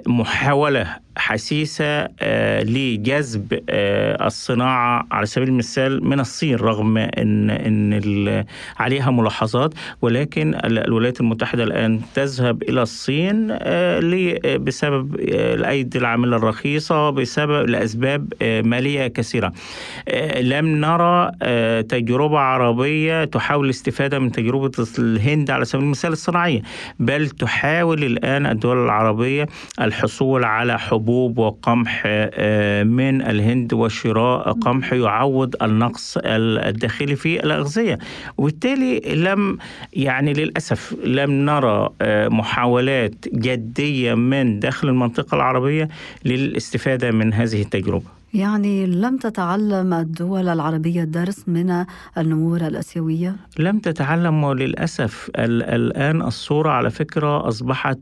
محاولة 0.08 0.96
حسيسة 1.18 2.08
آه، 2.20 2.64
لجذب 2.64 3.64
آه، 3.70 4.28
الصناعة 4.28 5.08
على 5.12 5.26
سبيل 5.26 5.48
المثال 5.48 6.06
من 6.06 6.20
الصين 6.20 6.56
رغم 6.56 6.98
أن 6.98 7.50
أن 7.50 8.46
عليها 8.80 9.12
ملاحظات. 9.12 9.74
ولكن 10.02 10.56
الولايات 10.66 11.22
المتحدة 11.22 11.64
الآن 11.64 12.02
تذهب 12.16 12.64
إلى 12.64 12.82
الصين 12.82 13.48
آه، 13.52 14.58
بسبب 14.58 15.16
الأيدي 15.30 15.98
العاملة 15.98 16.38
الرخيصة 16.38 17.10
بسبب 17.10 17.70
لأسباب 17.70 18.34
مالية 18.66 19.08
كثيرة. 19.08 19.54
لم 20.42 20.68
نرى 20.68 21.32
تجربة 21.84 22.40
عربية 22.40 23.26
تحاول 23.26 23.66
الاستفادة 23.66 24.20
من 24.20 24.32
تجربة 24.32 24.72
الهند 25.00 25.52
على 25.52 25.66
سبيل 25.66 25.86
المثال 25.86 26.12
الصناعية 26.12 26.62
بل 27.00 27.30
تحاول 27.30 28.04
الآن 28.04 28.46
الدول 28.46 28.86
العربية 28.86 29.48
الحصول 29.82 30.44
على 30.44 30.80
حب 30.80 31.03
حبوب 31.04 31.38
وقمح 31.38 32.04
آه، 32.06 32.84
من 32.84 33.22
الهند 33.22 33.74
وشراء 33.74 34.52
قمح 34.52 34.94
يعوض 34.94 35.56
النقص 35.64 36.18
الداخلي 36.26 37.16
في 37.16 37.44
الأغذية 37.44 38.00
وبالتالي 38.38 39.00
لم 39.00 39.58
يعني 39.94 40.34
للأسف 40.34 40.96
لم 41.04 41.32
نرى 41.32 41.90
آه، 42.02 42.28
محاولات 42.28 43.16
جدية 43.34 44.14
من 44.14 44.60
داخل 44.60 44.90
المنطقة 44.90 45.36
العربية 45.36 45.90
للاستفادة 46.26 47.12
من 47.12 47.34
هذه 47.34 47.62
التجربة 47.62 48.24
يعني 48.34 48.86
لم 48.86 49.18
تتعلم 49.18 49.94
الدول 49.94 50.48
العربية 50.48 51.04
الدرس 51.04 51.44
من 51.48 51.86
النمور 52.18 52.68
الأسيوية؟ 52.68 53.36
لم 53.60 53.80
تتعلم 53.80 54.44
وللأسف 54.44 55.32
الآن 55.36 56.22
الصورة 56.22 56.70
على 56.70 56.90
فكرة 56.90 57.48
أصبحت 57.48 58.00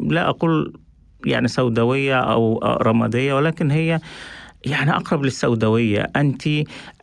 لا 0.00 0.28
أقول 0.28 0.72
يعني 1.26 1.48
سوداوية 1.48 2.20
أو 2.20 2.58
رمادية 2.82 3.34
ولكن 3.34 3.70
هي 3.70 4.00
يعني 4.66 4.90
أقرب 4.90 5.24
للسوداوية. 5.24 6.10
أنت 6.16 6.42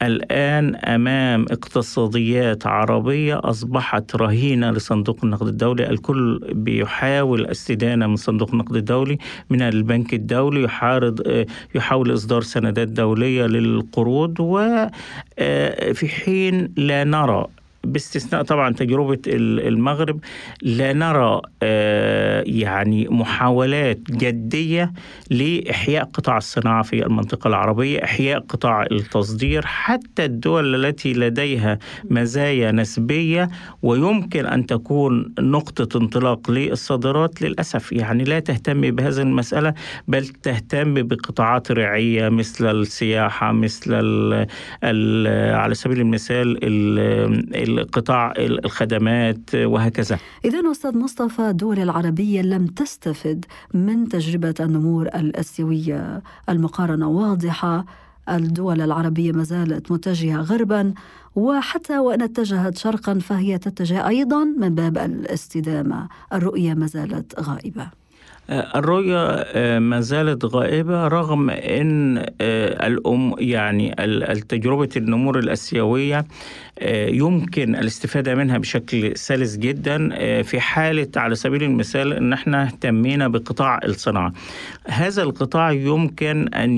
الآن 0.02 0.76
أمام 0.76 1.46
اقتصاديات 1.52 2.68
عربية 2.68 3.40
أصبحت 3.44 4.16
رهينة 4.16 4.72
لصندوق 4.72 5.18
النقد 5.24 5.48
الدولي. 5.48 5.90
الكل 5.90 6.40
بيحاول 6.54 7.46
استدانة 7.46 8.08
من 8.08 8.16
صندوق 8.16 8.52
النقد 8.52 8.76
الدولي 8.76 9.18
من 9.50 9.62
البنك 9.62 10.14
الدولي 10.14 10.64
يحارض 10.64 11.46
يحاول 11.76 12.14
إصدار 12.14 12.42
سندات 12.42 12.88
دولية 12.88 13.46
للقروض. 13.46 14.36
وفي 14.40 16.08
حين 16.08 16.74
لا 16.78 17.04
نرى 17.04 17.46
باستثناء 17.84 18.44
طبعا 18.44 18.74
تجربة 18.74 19.20
المغرب 19.28 20.20
لا 20.62 20.94
نرى 20.94 21.42
آه، 21.64 22.44
يعني 22.48 23.08
محاولات 23.10 24.00
جدية 24.12 24.94
لإحياء 25.30 26.04
قطاع 26.04 26.38
الصناعة 26.38 26.84
في 26.84 27.06
المنطقة 27.06 27.48
العربية 27.48 28.04
إحياء 28.04 28.40
قطاع 28.40 28.84
التصدير 28.92 29.66
حتى 29.66 30.26
الدول 30.26 30.86
التي 30.86 31.14
لديها 31.14 31.80
مزايا 32.10 32.72
نسبية 32.72 33.50
ويمكن 33.82 34.46
أن 34.46 34.66
تكون 34.66 35.34
نقطة 35.40 35.98
انطلاق 35.98 36.52
للصادرات 36.52 37.42
للأسف. 37.42 37.92
يعني 37.92 38.24
لا 38.24 38.40
تهتم 38.40 38.82
بهذه 38.82 39.22
المسألة 39.22 39.74
بل 40.08 40.28
تهتم 40.28 40.94
بقطاعات 40.94 41.72
رعية 41.72 42.30
مثل 42.30 42.72
السياحة 42.72 43.52
مثل 43.52 43.94
ال 43.94 44.48
ال 44.84 45.28
على 45.56 45.74
سبيل 45.74 46.00
المثال 46.00 46.60
ال 46.64 47.71
قطاع 47.80 48.34
الخدمات 48.38 49.56
وهكذا. 49.56 50.20
إذا 50.46 50.72
أستاذ 50.72 50.98
مصطفى 50.98 51.50
الدول 51.50 51.80
العربية 51.80 52.42
لم 52.42 52.66
تستفد 52.66 53.46
من 53.74 54.10
تجربة 54.10 54.54
النمور 54.60 55.08
الأسيوية 55.08 56.22
المقارنة. 56.50 57.08
واضحة 57.08 57.86
الدول 58.30 58.82
العربية 58.82 59.32
ما 59.32 59.44
زالت 59.44 59.92
متجهة 59.92 60.42
غربا 60.42 60.94
وحتى 61.36 62.00
وإن 62.00 62.22
اتجهت 62.22 62.78
شرقا 62.78 63.20
فهي 63.20 63.58
تتجه 63.58 64.08
أيضا 64.08 64.44
من 64.44 64.76
باب 64.76 64.98
الاستدامة. 64.98 66.08
الرؤية 66.34 66.74
ما 66.74 66.86
زالت 66.86 67.40
غائبة. 67.40 68.01
الرؤية 68.50 69.18
آه، 69.28 69.80
ما 69.80 70.02
زالت 70.02 70.46
غائبة 70.46 71.08
رغم 71.08 71.50
أن 71.50 72.18
آه، 72.42 72.88
الأم 72.88 73.36
يعني 73.40 73.96
التجربة 74.04 74.90
النمور 74.98 75.40
الأسيوية 75.40 76.26
آه، 76.80 77.08
يمكن 77.08 77.76
الاستفادة 77.76 78.36
منها 78.36 78.58
بشكل 78.58 79.18
سلس 79.18 79.58
جدا 79.58 80.10
في 80.44 80.60
حالة 80.60 81.08
على 81.16 81.36
سبيل 81.36 81.64
المثال 81.64 82.14
أن 82.14 82.34
إحنا 82.34 82.64
اهتمينا 82.64 83.28
بقطاع 83.28 83.80
الصناعة. 83.86 84.34
هذا 84.88 85.24
القطاع 85.24 85.72
يمكن 85.72 86.54
أن 86.54 86.78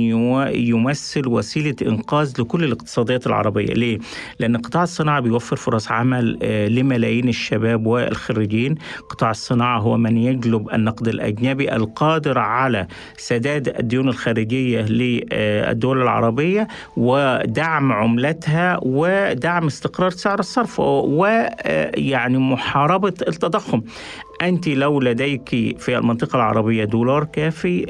يمثل 0.56 1.28
وسيلة 1.28 1.76
إنقاذ 1.82 2.34
لكل 2.40 2.64
الاقتصاديات 2.64 3.28
العربية. 3.28 3.74
ليه؟ 3.74 4.00
لأن 4.40 4.58
قطاع 4.58 4.84
الصناعة 4.84 5.20
بيوفر 5.20 5.56
فرص 5.56 5.92
عمل 5.92 6.38
لملايين 6.76 7.30
الشباب 7.30 7.86
والخريجين. 7.86 8.76
قطاع 9.10 9.32
الصناعة 9.32 9.80
هو 9.80 9.98
من 9.98 10.18
يجلب 10.18 10.70
النقد 10.74 11.08
الأجنبي 11.08 11.53
الأجنبي 11.54 11.76
القادر 11.76 12.40
على 12.40 12.88
سداد 13.18 13.68
الديون 13.80 14.10
الخارجية 14.10 14.82
للدول 14.82 16.02
العربية 16.02 16.68
ودعم 16.98 17.92
عملتها 17.92 18.80
ودعم 18.82 19.66
استقرار 19.66 20.10
سعر 20.10 20.40
الصرف 20.40 20.80
ويعني 20.80 22.38
محاربة 22.38 23.14
التضخم. 23.28 23.82
أنت 24.42 24.68
لو 24.68 25.00
لديك 25.00 25.50
في 25.80 25.98
المنطقة 25.98 26.36
العربية 26.36 26.84
دولار 26.86 27.24
كافي 27.24 27.86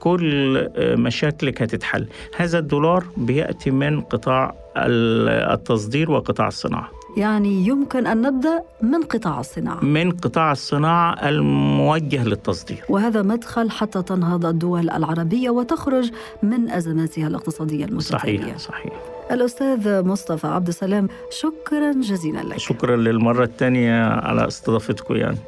كل 0.00 0.68
مشاكلك 0.78 1.62
هتتحل. 1.62 2.06
هذا 2.36 2.58
الدولار 2.58 3.04
بيأتي 3.16 3.70
من 3.70 4.00
قطاع 4.00 4.54
التصدير 4.76 6.10
وقطاع 6.10 6.48
الصناعة. 6.48 6.90
يعني 7.16 7.66
يمكن 7.66 8.06
أن 8.06 8.22
نبدأ 8.22 8.62
من 8.82 9.02
قطاع 9.02 9.40
الصناعة. 9.40 9.84
من 9.84 10.10
قطاع 10.10 10.52
الصناعة 10.52 11.28
الموجه 11.28 12.24
للتصدير. 12.24 12.84
وهذا 12.88 13.22
مدخل 13.22 13.70
حتى 13.70 14.02
تنهض 14.02 14.46
الدول 14.46 14.90
العربية 14.90 15.50
وتخرج 15.50 16.10
من 16.42 16.70
أزماتها 16.70 17.26
الاقتصادية 17.26 17.84
المتتالية. 17.84 18.38
صحيح 18.38 18.58
صحيح. 18.58 18.92
الأستاذ 19.30 20.02
مصطفى 20.06 20.46
عبد 20.46 20.68
السلام 20.68 21.08
شكرا 21.30 21.92
جزيلا 21.92 22.40
لك. 22.40 22.58
شكرا 22.58 22.96
للمرة 22.96 23.44
الثانية 23.44 24.04
على 24.04 24.48
استضافتكم 24.48 25.16
يعني 25.16 25.38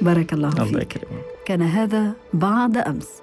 بارك 0.00 0.32
الله 0.32 0.48
الله 0.48 0.64
فيك 0.64 0.96
يكرمك. 0.96 1.22
كان 1.44 1.62
هذا 1.62 2.12
بعد 2.32 2.78
أمس. 2.78 3.21